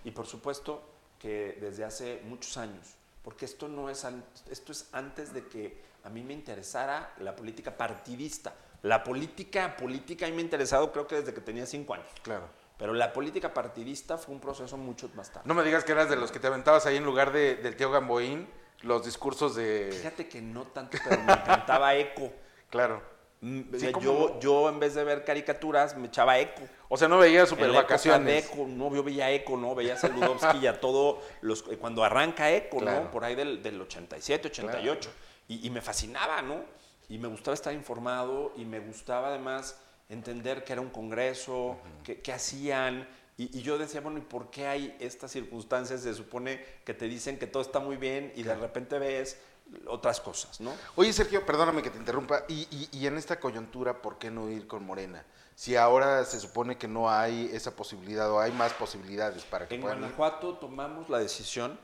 Y 0.05 0.11
por 0.11 0.27
supuesto 0.27 0.83
que 1.19 1.59
desde 1.61 1.85
hace 1.85 2.21
muchos 2.25 2.57
años, 2.57 2.97
porque 3.23 3.45
esto 3.45 3.69
no 3.69 3.91
es 3.91 4.07
esto 4.51 4.73
es 4.73 4.89
antes 4.93 5.33
de 5.33 5.47
que 5.47 5.83
a 6.05 6.09
mí 6.09 6.23
me 6.23 6.33
interesara 6.33 7.15
la 7.19 7.35
política 7.35 7.77
partidista. 7.77 8.55
La 8.83 9.03
política 9.03 9.77
política 9.77 10.27
a 10.27 10.29
mí 10.29 10.37
me 10.37 10.43
ha 10.43 10.45
interesado 10.45 10.93
creo 10.93 11.07
que 11.07 11.17
desde 11.17 11.35
que 11.35 11.41
tenía 11.41 11.67
cinco 11.67 11.95
años. 11.95 12.09
Claro. 12.23 12.49
Pero 12.79 12.95
la 12.95 13.13
política 13.13 13.53
partidista 13.53 14.17
fue 14.17 14.35
un 14.35 14.41
proceso 14.41 14.77
mucho 14.77 15.11
más 15.15 15.31
tarde. 15.31 15.49
No 15.49 15.55
me 15.55 15.65
digas 15.65 15.83
que 15.83 15.93
eras 15.93 16.09
de 16.09 16.17
los 16.17 16.31
que 16.31 16.39
te 16.39 16.47
aventabas 16.47 16.87
ahí 16.87 16.97
en 16.97 17.05
lugar 17.05 17.33
de, 17.33 17.57
del 17.57 17.77
tío 17.77 17.91
Gamboín 17.91 18.49
los 18.83 19.05
discursos 19.05 19.57
de... 19.57 19.91
Fíjate 19.93 20.29
que 20.29 20.41
no 20.41 20.65
tanto, 20.69 20.97
pero 21.03 21.21
me 21.23 21.33
encantaba 21.33 21.95
eco. 21.95 22.33
Claro. 22.71 23.01
Mm, 23.41 23.61
Sí, 23.71 23.77
o 23.77 23.79
sea, 23.79 23.93
¿cómo 23.93 24.05
yo, 24.05 24.31
no? 24.35 24.41
yo 24.41 24.69
en 24.69 24.81
vez 24.81 24.95
de 24.95 25.05
ver 25.05 25.25
caricaturas 25.25 25.97
me 25.97 26.09
echaba 26.09 26.39
eco. 26.39 26.63
O 26.89 26.97
sea, 26.97 27.07
no 27.09 27.19
veías 27.19 27.45
En 27.45 27.57
super 27.57 27.71
vacaciones. 27.73 28.47
Eco, 28.47 28.67
no, 28.69 28.93
yo 28.95 29.03
veía 29.05 29.31
Eco, 29.31 29.57
¿no? 29.57 29.75
Veía 29.75 29.95
a 29.95 29.97
Saludowski 29.99 30.59
y 30.59 30.67
a 30.67 30.81
todo, 30.81 31.21
los, 31.43 31.65
eh, 31.71 31.77
cuando 31.77 32.03
arranca 32.03 32.51
Eco, 32.53 32.79
Claro. 32.79 33.05
¿no? 33.05 33.11
Por 33.11 33.25
ahí 33.25 33.35
del, 33.35 33.63
del 33.63 33.81
87, 33.81 34.49
88. 34.49 35.11
Y, 35.49 35.67
y 35.67 35.71
me 35.71 35.81
fascinaba, 35.81 36.43
¿no? 36.43 36.63
Y 37.09 37.19
me 37.19 37.29
gustaba 37.29 37.55
estar 37.55 37.73
informado 37.73 38.53
y 38.57 38.65
me 38.65 38.81
gustaba 38.81 39.29
además 39.29 39.79
entender 40.09 40.65
que 40.65 40.73
era 40.73 40.83
un 40.83 40.91
congreso, 40.91 41.77
que, 42.03 42.21
que 42.21 42.33
hacían. 42.33 43.07
Y, 43.37 43.57
y 43.57 43.63
yo 43.63 43.79
decía, 43.79 44.01
bueno, 44.01 44.19
¿y 44.19 44.23
por 44.23 44.51
qué 44.51 44.67
hay 44.67 44.97
estas 44.99 45.31
circunstancias? 45.31 46.01
Se 46.03 46.13
supone 46.13 46.61
que 46.85 46.93
te 46.93 47.07
dicen 47.07 47.39
que 47.39 47.47
todo 47.47 47.63
está 47.63 47.79
muy 47.79 47.97
bien 47.97 48.33
y 48.35 48.43
de 48.43 48.55
repente 48.57 48.99
ves 48.99 49.39
otras 49.87 50.21
cosas, 50.21 50.61
¿no? 50.61 50.73
Oye, 50.97 51.13
Sergio, 51.13 51.45
perdóname 51.45 51.83
que 51.83 51.91
te 51.91 51.99
interrumpa. 51.99 52.45
Y, 52.49 52.67
y- 52.71 52.89
y 52.93 53.07
en 53.07 53.17
esta 53.19 53.39
coyuntura, 53.39 54.01
¿por 54.03 54.19
qué 54.19 54.31
no 54.31 54.49
ir 54.51 54.67
con 54.67 54.85
Morena? 54.85 55.25
Si 55.55 55.77
ahora 55.77 56.25
se 56.25 56.39
supone 56.41 56.79
que 56.79 56.89
no 56.89 57.11
hay 57.11 57.51
esa 57.53 57.75
posibilidad 57.75 58.31
o 58.31 58.41
hay 58.41 58.53
más 58.53 58.73
posibilidades 58.75 59.45
para 59.45 59.67
que 59.69 59.75
En 59.75 59.81
puedan. 59.81 59.99
Guanajuato 59.99 60.55
tomamos 60.55 61.09
la 61.11 61.19
decisión 61.19 61.79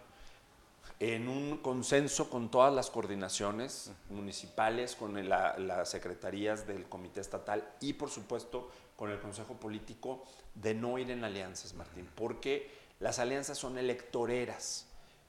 en 1.01 1.29
un 1.29 1.59
consenso 1.59 2.31
con 2.31 2.51
todas 2.51 2.73
las 2.73 2.89
coordinaciones 2.89 3.91
municipales, 4.11 4.95
con 4.95 5.29
la- 5.29 5.59
las 5.59 5.91
secretarías 5.91 6.67
del 6.67 6.85
Comité 6.89 7.21
Estatal 7.21 7.69
y, 7.81 7.95
por 7.95 8.11
supuesto, 8.11 8.71
con 8.97 9.11
el 9.11 9.19
Consejo 9.21 9.55
Político, 9.55 10.25
de 10.55 10.73
no 10.75 10.97
ir 10.99 11.11
en 11.11 11.25
alianzas, 11.25 11.75
Martín, 11.75 12.09
porque 12.15 12.71
las 13.01 13.19
alianzas 13.19 13.59
son 13.59 13.77
electoreras 13.77 14.87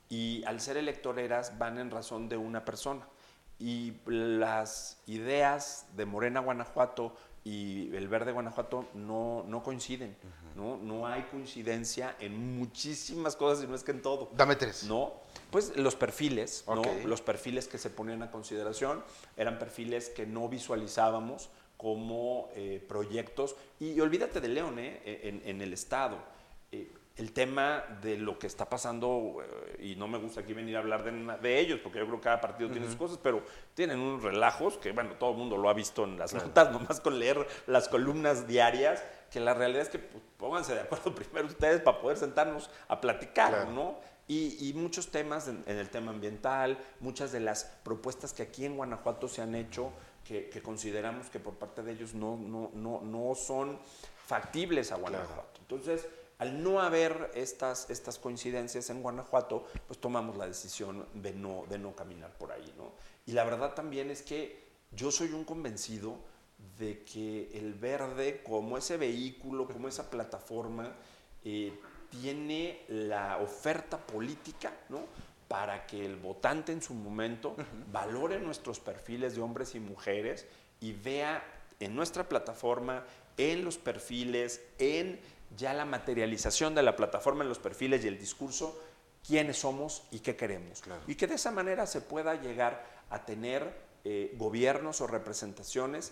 y 0.10 0.44
al 0.46 0.62
ser 0.62 0.78
electoreras 0.78 1.58
van 1.58 1.78
en 1.78 1.92
razón 1.92 2.30
de 2.30 2.38
una 2.38 2.66
persona. 2.66 3.08
y 3.58 3.94
las 4.06 5.02
ideas 5.08 5.88
de 5.96 6.06
Morena 6.06 6.42
Guanajuato 6.42 7.16
y 7.46 7.96
el 7.96 8.08
Verde 8.08 8.32
Guanajuato 8.32 8.88
no, 8.96 9.46
no 9.48 9.62
coinciden, 9.62 10.18
¿no? 10.56 10.78
No 10.78 11.06
hay 11.06 11.22
coincidencia 11.24 12.16
en 12.20 12.58
muchísimas 12.58 13.36
cosas 13.36 13.64
y 13.64 13.68
no 13.68 13.76
es 13.76 13.84
que 13.84 13.92
en 13.92 14.02
todo. 14.02 14.32
Dame 14.36 14.56
tres. 14.56 14.86
¿No? 14.86 15.14
Pues 15.52 15.78
los 15.78 15.96
perfiles, 15.96 16.66
¿no? 16.68 16.82
Los 17.06 17.22
perfiles 17.22 17.68
que 17.68 17.78
se 17.78 17.92
ponían 17.92 18.24
a 18.24 18.32
consideración 18.32 19.04
eran 19.38 19.60
perfiles 19.60 20.10
que 20.10 20.26
no 20.26 20.50
visualizábamos 20.50 21.50
como 21.78 22.50
eh, 22.56 22.84
proyectos. 22.88 23.56
Y, 23.80 24.00
olvídate 24.00 24.42
de 24.42 24.48
León, 24.48 24.80
¿eh? 24.80 25.00
en, 25.06 25.44
en 25.46 25.62
el 25.62 25.72
Estado. 25.72 26.18
Eh, 26.72 26.92
el 27.18 27.32
tema 27.32 27.84
de 28.02 28.18
lo 28.18 28.38
que 28.38 28.46
está 28.48 28.68
pasando, 28.68 29.38
eh, 29.42 29.86
y 29.92 29.96
no 29.96 30.08
me 30.08 30.18
gusta 30.18 30.42
aquí 30.42 30.54
venir 30.54 30.76
a 30.76 30.80
hablar 30.80 31.04
de, 31.04 31.12
de 31.38 31.60
ellos, 31.60 31.80
porque 31.82 32.00
yo 32.00 32.06
creo 32.06 32.18
que 32.18 32.24
cada 32.26 32.42
partido 32.42 32.70
tiene 32.70 32.88
sus 32.88 32.98
cosas, 32.98 33.18
pero 33.22 33.42
tienen 33.74 34.00
unos 34.00 34.22
relajos 34.24 34.78
que, 34.78 34.92
bueno, 34.92 35.14
todo 35.14 35.32
el 35.32 35.38
mundo 35.38 35.56
lo 35.56 35.70
ha 35.70 35.74
visto 35.74 36.04
en 36.04 36.20
las 36.20 36.34
notas, 36.34 36.72
nomás 36.74 37.00
con 37.00 37.18
leer 37.18 37.48
las 37.68 37.88
columnas 37.88 38.48
diarias, 38.48 39.02
que 39.32 39.40
la 39.40 39.54
realidad 39.54 39.84
es 39.84 39.90
que 39.90 40.00
pues, 40.00 40.24
pónganse 40.38 40.74
de 40.74 40.82
acuerdo 40.82 41.16
primero 41.16 41.48
ustedes 41.48 41.82
para 41.82 42.02
poder 42.02 42.18
sentarnos 42.18 42.70
a 42.90 43.00
platicar, 43.00 43.52
Claro. 43.52 43.72
¿no? 43.72 44.16
Y, 44.28 44.58
y 44.68 44.74
muchos 44.74 45.12
temas 45.12 45.48
en, 45.48 45.64
en 45.68 45.78
el 45.78 45.90
tema 45.90 46.12
ambiental, 46.12 46.80
muchas 47.00 47.32
de 47.32 47.40
las 47.40 47.66
propuestas 47.84 48.34
que 48.34 48.42
aquí 48.44 48.66
en 48.66 48.76
Guanajuato 48.76 49.28
se 49.28 49.42
han 49.42 49.54
hecho, 49.54 49.92
que, 50.26 50.50
que 50.50 50.62
consideramos 50.64 51.30
que 51.30 51.40
por 51.40 51.54
parte 51.54 51.84
de 51.84 51.92
ellos 51.92 52.16
no, 52.16 52.36
no, 52.36 52.72
no, 52.74 53.02
no 53.02 53.36
son 53.36 53.80
factibles 54.26 54.92
a 54.92 54.96
Guanajuato. 54.96 55.60
Entonces, 55.62 56.08
al 56.38 56.62
no 56.62 56.82
haber 56.82 57.32
estas, 57.36 57.90
estas 57.90 58.20
coincidencias 58.20 58.90
en 58.90 59.02
Guanajuato, 59.02 59.66
pues 59.88 60.00
tomamos 60.00 60.38
la 60.38 60.48
decisión 60.48 61.06
de 61.14 61.34
no, 61.34 61.66
de 61.70 61.80
no 61.80 61.96
caminar 61.96 62.38
por 62.38 62.52
ahí, 62.52 62.74
¿no? 62.78 62.94
Y 63.26 63.32
la 63.32 63.44
verdad 63.44 63.74
también 63.74 64.12
es 64.12 64.22
que 64.22 64.66
yo 64.92 65.12
soy 65.12 65.32
un 65.32 65.46
convencido 65.46 66.18
de 66.78 67.04
que 67.04 67.52
el 67.54 67.74
verde, 67.74 68.42
como 68.44 68.78
ese 68.78 68.98
vehículo, 68.98 69.68
como 69.68 69.88
esa 69.88 70.10
plataforma, 70.10 70.94
eh, 71.44 71.78
tiene 72.10 72.84
la 72.88 73.38
oferta 73.38 73.98
política, 73.98 74.74
¿no? 74.90 75.06
Para 75.48 75.86
que 75.86 76.06
el 76.06 76.16
votante 76.18 76.72
en 76.72 76.82
su 76.82 76.94
momento 76.94 77.56
valore 77.92 78.40
nuestros 78.40 78.80
perfiles 78.80 79.36
de 79.36 79.42
hombres 79.42 79.76
y 79.76 79.80
mujeres 79.80 80.46
y 80.82 80.94
vea 80.94 81.44
en 81.80 81.96
nuestra 81.96 82.28
plataforma, 82.28 83.06
en 83.38 83.66
los 83.66 83.78
perfiles, 83.78 84.62
en 84.80 85.20
ya 85.56 85.74
la 85.74 85.86
materialización 85.86 86.76
de 86.76 86.84
la 86.84 86.96
plataforma 86.96 87.44
en 87.44 87.50
los 87.50 87.60
perfiles 87.60 88.04
y 88.04 88.08
el 88.08 88.20
discurso, 88.20 88.80
quiénes 89.26 89.58
somos 89.58 90.04
y 90.12 90.20
qué 90.20 90.36
queremos. 90.36 90.82
Claro. 90.82 91.02
Y 91.08 91.16
que 91.16 91.28
de 91.28 91.36
esa 91.36 91.52
manera 91.52 91.86
se 91.86 92.02
pueda 92.02 92.36
llegar 92.36 92.86
a 93.10 93.26
tener 93.26 93.74
eh, 94.04 94.34
gobiernos 94.38 95.02
o 95.02 95.08
representaciones 95.08 96.12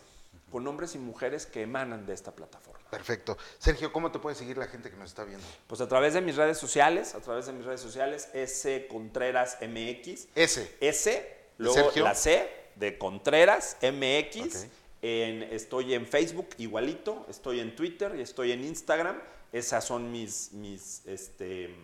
con 0.51 0.67
hombres 0.67 0.95
y 0.95 0.99
mujeres 0.99 1.45
que 1.45 1.61
emanan 1.61 2.05
de 2.05 2.13
esta 2.13 2.31
plataforma. 2.31 2.87
Perfecto. 2.89 3.37
Sergio, 3.57 3.91
¿cómo 3.91 4.11
te 4.11 4.19
puede 4.19 4.35
seguir 4.35 4.57
la 4.57 4.67
gente 4.67 4.89
que 4.89 4.95
nos 4.97 5.09
está 5.09 5.23
viendo? 5.23 5.45
Pues 5.67 5.81
a 5.81 5.87
través 5.87 6.13
de 6.13 6.21
mis 6.21 6.35
redes 6.35 6.57
sociales, 6.57 7.15
a 7.15 7.21
través 7.21 7.47
de 7.47 7.53
mis 7.53 7.65
redes 7.65 7.81
sociales, 7.81 8.29
S 8.33 8.87
Contreras 8.87 9.57
MX, 9.61 10.27
Ese. 10.35 10.75
S, 10.79 11.37
luego 11.57 11.75
Sergio? 11.75 12.03
la 12.03 12.13
C 12.13 12.49
de 12.75 12.97
Contreras 12.97 13.77
MX. 13.81 14.67
Estoy 15.03 15.93
en 15.93 16.07
Facebook 16.07 16.47
igualito, 16.57 17.25
estoy 17.29 17.59
en 17.59 17.75
Twitter 17.75 18.15
y 18.17 18.21
estoy 18.21 18.53
en 18.53 18.63
Instagram. 18.63 19.19
Esas 19.51 19.83
son 19.83 20.09
mis, 20.13 20.53
mis, 20.53 21.05
este, 21.05 21.75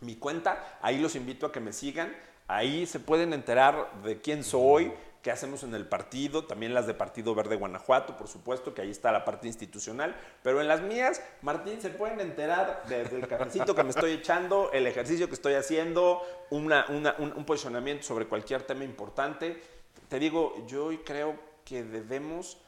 mi 0.00 0.14
cuenta. 0.14 0.78
Ahí 0.80 0.98
los 1.00 1.16
invito 1.16 1.46
a 1.46 1.52
que 1.52 1.58
me 1.58 1.72
sigan. 1.72 2.14
Ahí 2.46 2.86
se 2.86 3.00
pueden 3.00 3.32
enterar 3.32 3.90
de 4.04 4.20
quién 4.20 4.44
soy, 4.44 4.92
qué 5.20 5.32
hacemos 5.32 5.64
en 5.64 5.74
el 5.74 5.84
partido, 5.86 6.44
también 6.44 6.74
las 6.74 6.86
de 6.86 6.94
Partido 6.94 7.34
Verde 7.34 7.56
Guanajuato, 7.56 8.16
por 8.16 8.28
supuesto, 8.28 8.72
que 8.72 8.82
ahí 8.82 8.90
está 8.90 9.10
la 9.10 9.24
parte 9.24 9.48
institucional. 9.48 10.14
Pero 10.44 10.60
en 10.60 10.68
las 10.68 10.80
mías, 10.80 11.20
Martín, 11.42 11.80
se 11.82 11.90
pueden 11.90 12.20
enterar 12.20 12.84
desde 12.88 13.16
el 13.16 13.26
cafecito 13.26 13.74
que 13.74 13.82
me 13.82 13.90
estoy 13.90 14.12
echando, 14.12 14.70
el 14.72 14.86
ejercicio 14.86 15.26
que 15.26 15.34
estoy 15.34 15.54
haciendo, 15.54 16.22
una- 16.50 16.86
un, 16.88 17.04
un 17.36 17.44
posicionamiento 17.44 18.04
sobre 18.04 18.26
cualquier 18.26 18.62
tema 18.62 18.84
importante. 18.84 19.60
Te 20.08 20.20
digo, 20.20 20.64
yo 20.68 20.90
creo 21.04 21.47
que 21.68 21.84
debemos 21.84 22.58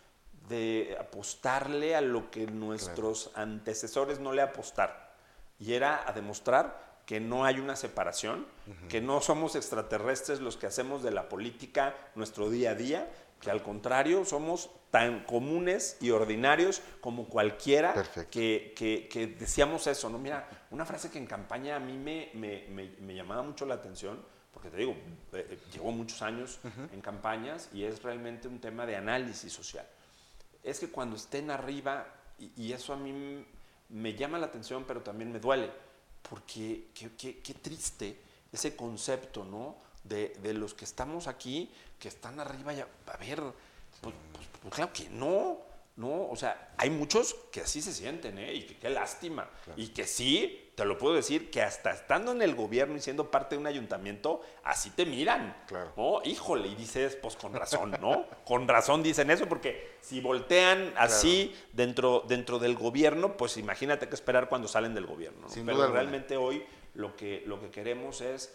de 0.48 0.96
apostarle 1.00 1.96
a 1.96 2.00
lo 2.00 2.30
que 2.30 2.46
nuestros 2.46 3.30
antecesores 3.34 4.18
no 4.20 4.32
le 4.32 4.42
apostaron. 4.42 4.96
Y 5.58 5.72
era 5.74 6.06
a 6.08 6.12
demostrar 6.12 7.00
que 7.06 7.18
no 7.20 7.44
hay 7.44 7.58
una 7.58 7.76
separación, 7.76 8.46
que 8.88 9.00
no 9.00 9.20
somos 9.20 9.56
extraterrestres 9.56 10.40
los 10.40 10.56
que 10.56 10.66
hacemos 10.66 11.02
de 11.02 11.10
la 11.10 11.28
política 11.28 11.94
nuestro 12.14 12.50
día 12.50 12.70
a 12.70 12.74
día, 12.74 13.10
que 13.40 13.50
al 13.50 13.62
contrario 13.62 14.24
somos 14.24 14.70
tan 14.90 15.24
comunes 15.24 15.96
y 16.00 16.10
ordinarios 16.10 16.82
como 17.00 17.26
cualquiera 17.28 17.94
que, 18.30 18.74
que- 18.76 19.08
que 19.08 19.26
decíamos 19.28 19.86
eso. 19.86 20.08
¿no? 20.10 20.18
Mira, 20.18 20.46
una 20.70 20.84
frase 20.84 21.10
que 21.10 21.18
en 21.18 21.26
campaña 21.26 21.76
a 21.76 21.80
mí 21.80 21.96
me, 21.96 22.30
me- 22.34 22.66
me- 22.68 22.96
me 23.00 23.14
llamaba 23.14 23.42
mucho 23.42 23.64
la 23.66 23.74
atención, 23.74 24.22
porque 24.52 24.70
te 24.70 24.76
digo, 24.78 24.92
eh, 25.32 25.46
eh, 25.50 25.58
llevo 25.72 25.92
muchos 25.92 26.22
años 26.22 26.58
en 26.92 27.00
campañas 27.00 27.68
y 27.72 27.84
es 27.84 28.02
realmente 28.02 28.48
un 28.48 28.58
tema 28.60 28.84
de 28.86 28.96
análisis 28.96 29.52
social. 29.52 29.86
Es 30.62 30.80
que 30.80 30.90
cuando 30.90 31.16
estén 31.16 31.50
arriba, 31.50 32.06
y, 32.38 32.52
y 32.56 32.72
eso 32.72 32.92
a 32.92 32.96
mí 32.96 33.44
me 33.90 34.14
llama 34.14 34.38
la 34.38 34.46
atención, 34.46 34.84
pero 34.86 35.00
también 35.02 35.32
me 35.32 35.40
duele, 35.40 35.70
porque 36.28 36.88
qué, 36.94 37.10
qué- 37.16 37.38
qué 37.40 37.54
triste 37.54 38.20
ese 38.52 38.76
concepto, 38.76 39.44
¿no? 39.44 39.76
De, 40.04 40.30
de 40.42 40.54
los 40.54 40.74
que 40.74 40.84
estamos 40.84 41.26
aquí, 41.26 41.70
que 41.98 42.08
están 42.08 42.40
arriba, 42.40 42.72
ya, 42.72 42.86
a 43.06 43.16
ver, 43.18 43.40
pues, 44.00 44.14
pues- 44.32 44.46
pues 44.62 44.74
claro 44.74 44.92
que 44.92 45.08
no, 45.10 45.58
no, 46.00 46.28
o 46.30 46.34
sea, 46.36 46.72
hay 46.78 46.88
muchos 46.88 47.34
que 47.52 47.60
así 47.60 47.82
se 47.82 47.92
sienten, 47.92 48.38
¿eh? 48.38 48.54
Y 48.54 48.62
que 48.62 48.78
qué 48.78 48.88
lástima, 48.88 49.50
y 49.76 49.88
que 49.88 50.06
sí, 50.06 50.70
te 50.74 50.86
lo 50.86 50.96
puedo 50.96 51.14
decir, 51.14 51.50
que 51.50 51.60
hasta 51.60 51.90
estando 51.90 52.32
en 52.32 52.40
el 52.40 52.54
gobierno 52.54 52.96
y 52.96 53.00
siendo 53.00 53.30
parte 53.30 53.54
de 53.54 53.60
un 53.60 53.66
ayuntamiento, 53.66 54.40
así 54.64 54.88
te 54.90 55.04
miran, 55.04 55.54
Claro. 55.66 55.92
¿no? 55.96 56.22
Híjole, 56.24 56.68
y 56.68 56.74
dices, 56.74 57.16
pues 57.16 57.36
con 57.36 57.52
razón, 57.52 57.96
¿no? 58.00 58.24
con 58.46 58.66
razón 58.66 59.02
dicen 59.02 59.30
eso, 59.30 59.46
porque 59.46 59.98
si 60.00 60.22
voltean 60.22 60.94
así 60.96 61.54
dentro, 61.74 62.24
dentro 62.26 62.58
del 62.58 62.74
gobierno, 62.76 63.36
pues 63.36 63.58
imagínate 63.58 64.08
qué 64.08 64.14
esperar 64.14 64.48
cuando 64.48 64.68
salen 64.68 64.94
del 64.94 65.04
gobierno. 65.06 65.42
¿no? 65.42 65.48
Sin 65.50 65.66
Pero 65.66 65.76
duda 65.76 65.86
alguna. 65.86 66.00
realmente 66.00 66.38
hoy 66.38 66.64
lo 66.94 67.14
que, 67.14 67.42
lo 67.46 67.60
que 67.60 67.70
queremos 67.70 68.22
es 68.22 68.54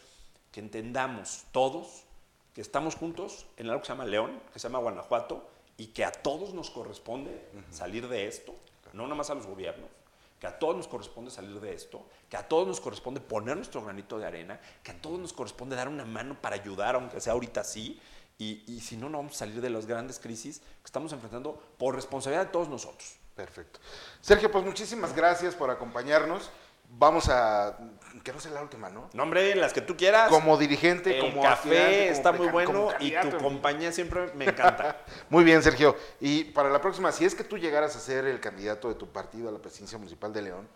que 0.51 0.61
entendamos 0.61 1.43
todos 1.51 2.05
que 2.55 2.61
estamos 2.61 2.95
juntos 2.95 3.45
en 3.57 3.67
algo 3.69 3.81
que 3.81 3.87
se 3.87 3.91
llama 3.93 4.05
León, 4.05 4.41
que 4.53 4.59
se 4.59 4.67
llama 4.69 4.79
Guanajuato, 4.79 5.45
y 5.77 5.87
que 5.87 6.05
a 6.05 6.11
todos 6.11 6.53
nos 6.53 6.69
corresponde 6.69 7.49
salir 7.71 8.07
de 8.07 8.27
esto, 8.27 8.55
no 8.93 9.03
nada 9.03 9.15
más 9.15 9.29
a 9.29 9.35
los 9.35 9.45
gobiernos, 9.45 9.89
que 10.39 10.47
a 10.47 10.57
todos 10.59 10.75
nos 10.75 10.87
corresponde 10.87 11.31
salir 11.31 11.59
de 11.59 11.73
esto, 11.73 12.05
que 12.29 12.37
a 12.37 12.47
todos 12.47 12.67
nos 12.67 12.79
corresponde 12.79 13.19
poner 13.19 13.55
nuestro 13.55 13.83
granito 13.83 14.17
de 14.17 14.25
arena, 14.25 14.59
que 14.83 14.91
a 14.91 15.01
todos 15.01 15.19
nos 15.19 15.33
corresponde 15.33 15.75
dar 15.75 15.87
una 15.87 16.05
mano 16.05 16.39
para 16.41 16.55
ayudar, 16.55 16.95
aunque 16.95 17.19
sea 17.19 17.33
ahorita 17.33 17.63
sí, 17.63 17.99
y, 18.37 18.63
y 18.67 18.81
si 18.81 18.97
no, 18.97 19.09
no 19.09 19.17
vamos 19.19 19.35
a 19.35 19.39
salir 19.39 19.61
de 19.61 19.69
las 19.69 19.85
grandes 19.85 20.19
crisis 20.19 20.59
que 20.59 20.85
estamos 20.85 21.11
enfrentando 21.13 21.61
por 21.77 21.95
responsabilidad 21.95 22.45
de 22.45 22.51
todos 22.51 22.67
nosotros. 22.67 23.17
Perfecto. 23.35 23.79
Sergio, 24.21 24.49
pues 24.49 24.63
muchísimas 24.63 25.13
gracias 25.13 25.55
por 25.55 25.69
acompañarnos. 25.69 26.49
Vamos 26.89 27.29
a. 27.29 27.77
Que 28.23 28.31
no 28.33 28.39
sea 28.39 28.51
la 28.51 28.61
última, 28.61 28.89
¿no? 28.89 29.09
Nombre, 29.13 29.53
las 29.55 29.71
que 29.73 29.81
tú 29.81 29.95
quieras. 29.95 30.29
Como 30.29 30.57
dirigente, 30.57 31.15
el 31.19 31.21
como 31.29 31.43
café 31.43 32.05
como 32.07 32.11
está 32.17 32.31
muy 32.31 32.47
bueno 32.47 32.89
y 32.99 33.11
tu 33.29 33.37
compañía 33.37 33.91
siempre 33.91 34.31
me 34.33 34.45
encanta. 34.45 34.97
Muy 35.29 35.43
bien, 35.43 35.61
Sergio. 35.61 35.95
Y 36.19 36.45
para 36.45 36.69
la 36.69 36.81
próxima, 36.81 37.11
si 37.11 37.23
es 37.25 37.35
que 37.35 37.43
tú 37.43 37.57
llegaras 37.57 37.95
a 37.95 37.99
ser 37.99 38.25
el 38.25 38.39
candidato 38.39 38.87
de 38.87 38.95
tu 38.95 39.07
partido 39.11 39.49
a 39.49 39.51
la 39.51 39.59
presidencia 39.59 39.97
municipal 39.99 40.33
de 40.33 40.41
León, 40.41 40.67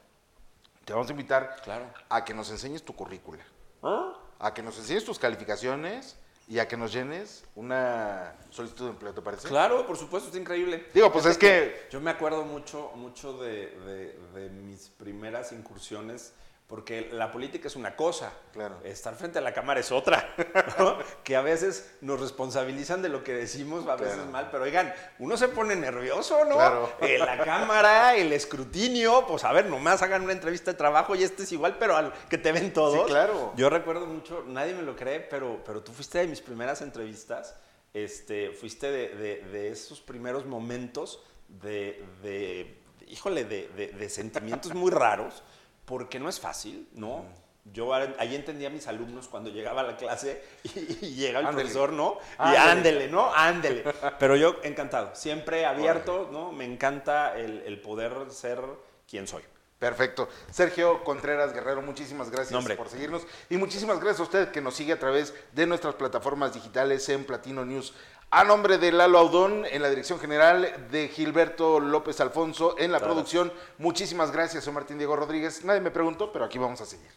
te 0.86 0.94
vamos 0.94 1.08
a 1.08 1.12
invitar 1.12 1.56
Claro. 1.64 1.86
a 2.10 2.24
que 2.24 2.34
nos 2.36 2.52
enseñes 2.52 2.84
tu 2.84 2.96
currícula, 2.96 3.44
¿Ah? 3.82 4.14
a 4.40 4.54
que 4.54 4.62
nos 4.62 4.78
enseñes 4.78 5.06
tus 5.06 5.18
calificaciones 5.18 6.18
y 6.50 6.58
a 6.58 6.68
que 6.68 6.76
nos 6.76 6.92
llenes 6.92 7.44
una 7.56 8.34
solicitud 8.50 8.86
de 8.86 8.90
empleo, 8.92 9.14
¿te 9.14 9.22
parece? 9.22 9.48
Claro, 9.48 9.86
por 9.86 9.96
supuesto, 9.96 10.30
es 10.30 10.36
increíble. 10.36 10.88
Digo, 10.96 11.12
pues 11.12 11.26
es 11.28 11.38
que- 11.38 11.88
Yo 11.92 12.02
me 12.02 12.10
acuerdo 12.10 12.44
mucho, 12.44 12.92
mucho 12.96 13.38
de, 13.38 13.68
de- 13.86 14.20
de 14.34 14.50
mis 14.50 14.90
primeras 14.90 15.52
incursiones, 15.52 16.34
porque 16.70 17.10
la 17.12 17.32
política 17.32 17.68
es 17.68 17.76
una 17.76 17.96
cosa, 17.96 18.32
Claro. 18.54 18.78
estar 18.84 19.16
frente 19.16 19.40
a 19.40 19.42
la 19.42 19.54
cámara 19.54 19.80
es 19.80 19.92
otra, 19.92 20.36
¿no? 20.78 21.00
que 21.24 21.36
a 21.36 21.42
veces 21.42 21.96
nos 22.02 22.20
responsabilizan 22.20 23.02
de 23.02 23.10
lo 23.10 23.24
que 23.24 23.34
decimos, 23.34 23.88
a 23.88 23.96
veces 23.96 24.14
Claro. 24.18 24.30
mal, 24.32 24.50
pero 24.52 24.66
oigan, 24.66 24.94
uno 25.18 25.36
se 25.36 25.48
pone 25.48 25.76
nervioso, 25.76 26.46
¿no? 26.46 26.56
Claro. 26.56 26.94
Eh, 27.02 27.18
la 27.18 27.44
cámara, 27.44 28.16
el 28.16 28.32
escrutinio, 28.34 29.26
pues 29.28 29.44
a 29.46 29.52
ver, 29.52 29.66
nomás 29.66 30.04
hagan 30.04 30.22
una 30.22 30.32
entrevista 30.34 30.72
de 30.72 30.78
trabajo 30.78 31.16
y 31.16 31.24
este 31.24 31.42
es 31.42 31.52
igual, 31.52 31.78
pero 31.80 31.98
al 31.98 32.14
que 32.30 32.38
te 32.38 32.52
ven 32.52 32.72
todos. 32.72 33.00
Sí, 33.08 33.14
claro. 33.14 33.52
Yo 33.58 33.72
recuerdo 33.72 34.06
mucho, 34.06 34.44
nadie 34.48 34.76
me 34.76 34.84
lo 34.84 34.96
cree, 34.96 35.22
pero, 35.22 35.64
pero 35.66 35.82
tú 35.82 35.92
fuiste 35.92 36.20
de 36.20 36.28
mis 36.28 36.40
primeras 36.40 36.82
entrevistas, 36.84 37.56
este, 37.96 38.52
fuiste 38.52 38.92
de, 38.92 39.10
de- 39.16 39.42
de 39.52 39.70
esos 39.72 40.02
primeros 40.02 40.46
momentos 40.46 41.24
de, 41.48 42.06
de- 42.22 42.78
híjole, 43.08 43.44
de 43.44 44.10
sentimientos 44.12 44.76
muy 44.76 44.92
raros, 44.92 45.42
porque 45.90 46.20
no 46.20 46.30
es 46.30 46.40
fácil, 46.40 46.88
¿no? 46.94 47.26
yo 47.74 47.94
ahí 47.94 48.36
entendía 48.36 48.68
a 48.68 48.72
mis 48.72 48.88
alumnos 48.88 49.28
cuando 49.28 49.50
llegaba 49.50 49.82
a 49.82 49.84
la 49.84 49.98
clase 49.98 50.44
y, 50.64 51.16
llega 51.16 51.40
el 51.40 51.48
Ándele. 51.48 51.64
profesor, 51.64 51.94
¿no? 51.94 52.18
Y 52.38 52.42
Ándele. 52.42 52.60
ándele, 52.70 53.08
¿no? 53.10 53.34
Ándele. 53.34 53.84
Pero 54.20 54.36
yo 54.36 54.58
encantado, 54.64 55.16
siempre 55.16 55.66
abierto, 55.66 56.30
¿no? 56.32 56.52
Me 56.52 56.66
encanta 56.66 57.38
el, 57.38 57.64
el 57.66 57.82
poder 57.82 58.14
ser 58.30 58.62
quien 59.08 59.28
soy. 59.28 59.44
Perfecto. 59.80 60.28
Sergio 60.52 61.04
Contreras 61.06 61.54
Guerrero, 61.54 61.82
muchísimas 61.82 62.30
gracias 62.30 62.62
por 62.76 62.90
seguirnos 62.90 63.22
y 63.50 63.56
muchísimas 63.56 63.98
gracias 64.00 64.20
a 64.20 64.24
usted 64.24 64.52
que 64.52 64.60
nos 64.62 64.76
sigue 64.76 64.92
a 64.94 65.00
través 65.00 65.34
de 65.54 65.66
nuestras 65.66 65.96
plataformas 65.96 66.54
digitales 66.54 67.08
en 67.08 67.24
Platino 67.24 67.64
News. 67.66 67.94
A 68.32 68.44
nombre 68.44 68.78
de 68.78 68.92
Lalo 68.92 69.18
Audón 69.18 69.66
en 69.66 69.82
la 69.82 69.90
dirección 69.90 70.20
general, 70.20 70.88
de 70.92 71.08
Gilberto 71.08 71.80
López 71.80 72.20
Alfonso 72.20 72.76
en 72.78 72.92
la 72.92 73.00
Claro. 73.00 73.14
producción, 73.14 73.52
muchísimas 73.80 74.32
gracias. 74.32 74.66
Soy 74.66 74.74
Martín 74.74 74.98
Diego 74.98 75.16
Rodríguez. 75.16 75.64
Nadie 75.64 75.80
me 75.82 75.90
preguntó, 75.92 76.32
pero 76.32 76.46
aquí 76.46 76.60
vamos 76.60 76.82
a 76.82 76.86
seguir. 76.86 77.10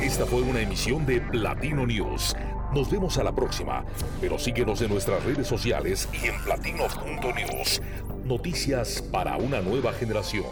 Esta 0.00 0.26
fue 0.26 0.42
una 0.42 0.60
emisión 0.60 1.04
de 1.06 1.20
Platino 1.22 1.86
News. 1.86 2.36
Nos 2.72 2.90
vemos 2.90 3.16
a 3.16 3.24
la 3.24 3.32
próxima, 3.34 3.82
pero 4.20 4.38
síguenos 4.38 4.80
en 4.82 4.90
nuestras 4.90 5.24
redes 5.24 5.48
sociales 5.48 6.06
y 6.12 6.26
en 6.26 6.40
platino.news. 6.44 7.80
Noticias 8.24 9.02
para 9.10 9.38
una 9.38 9.60
nueva 9.60 9.92
generación. 9.94 10.44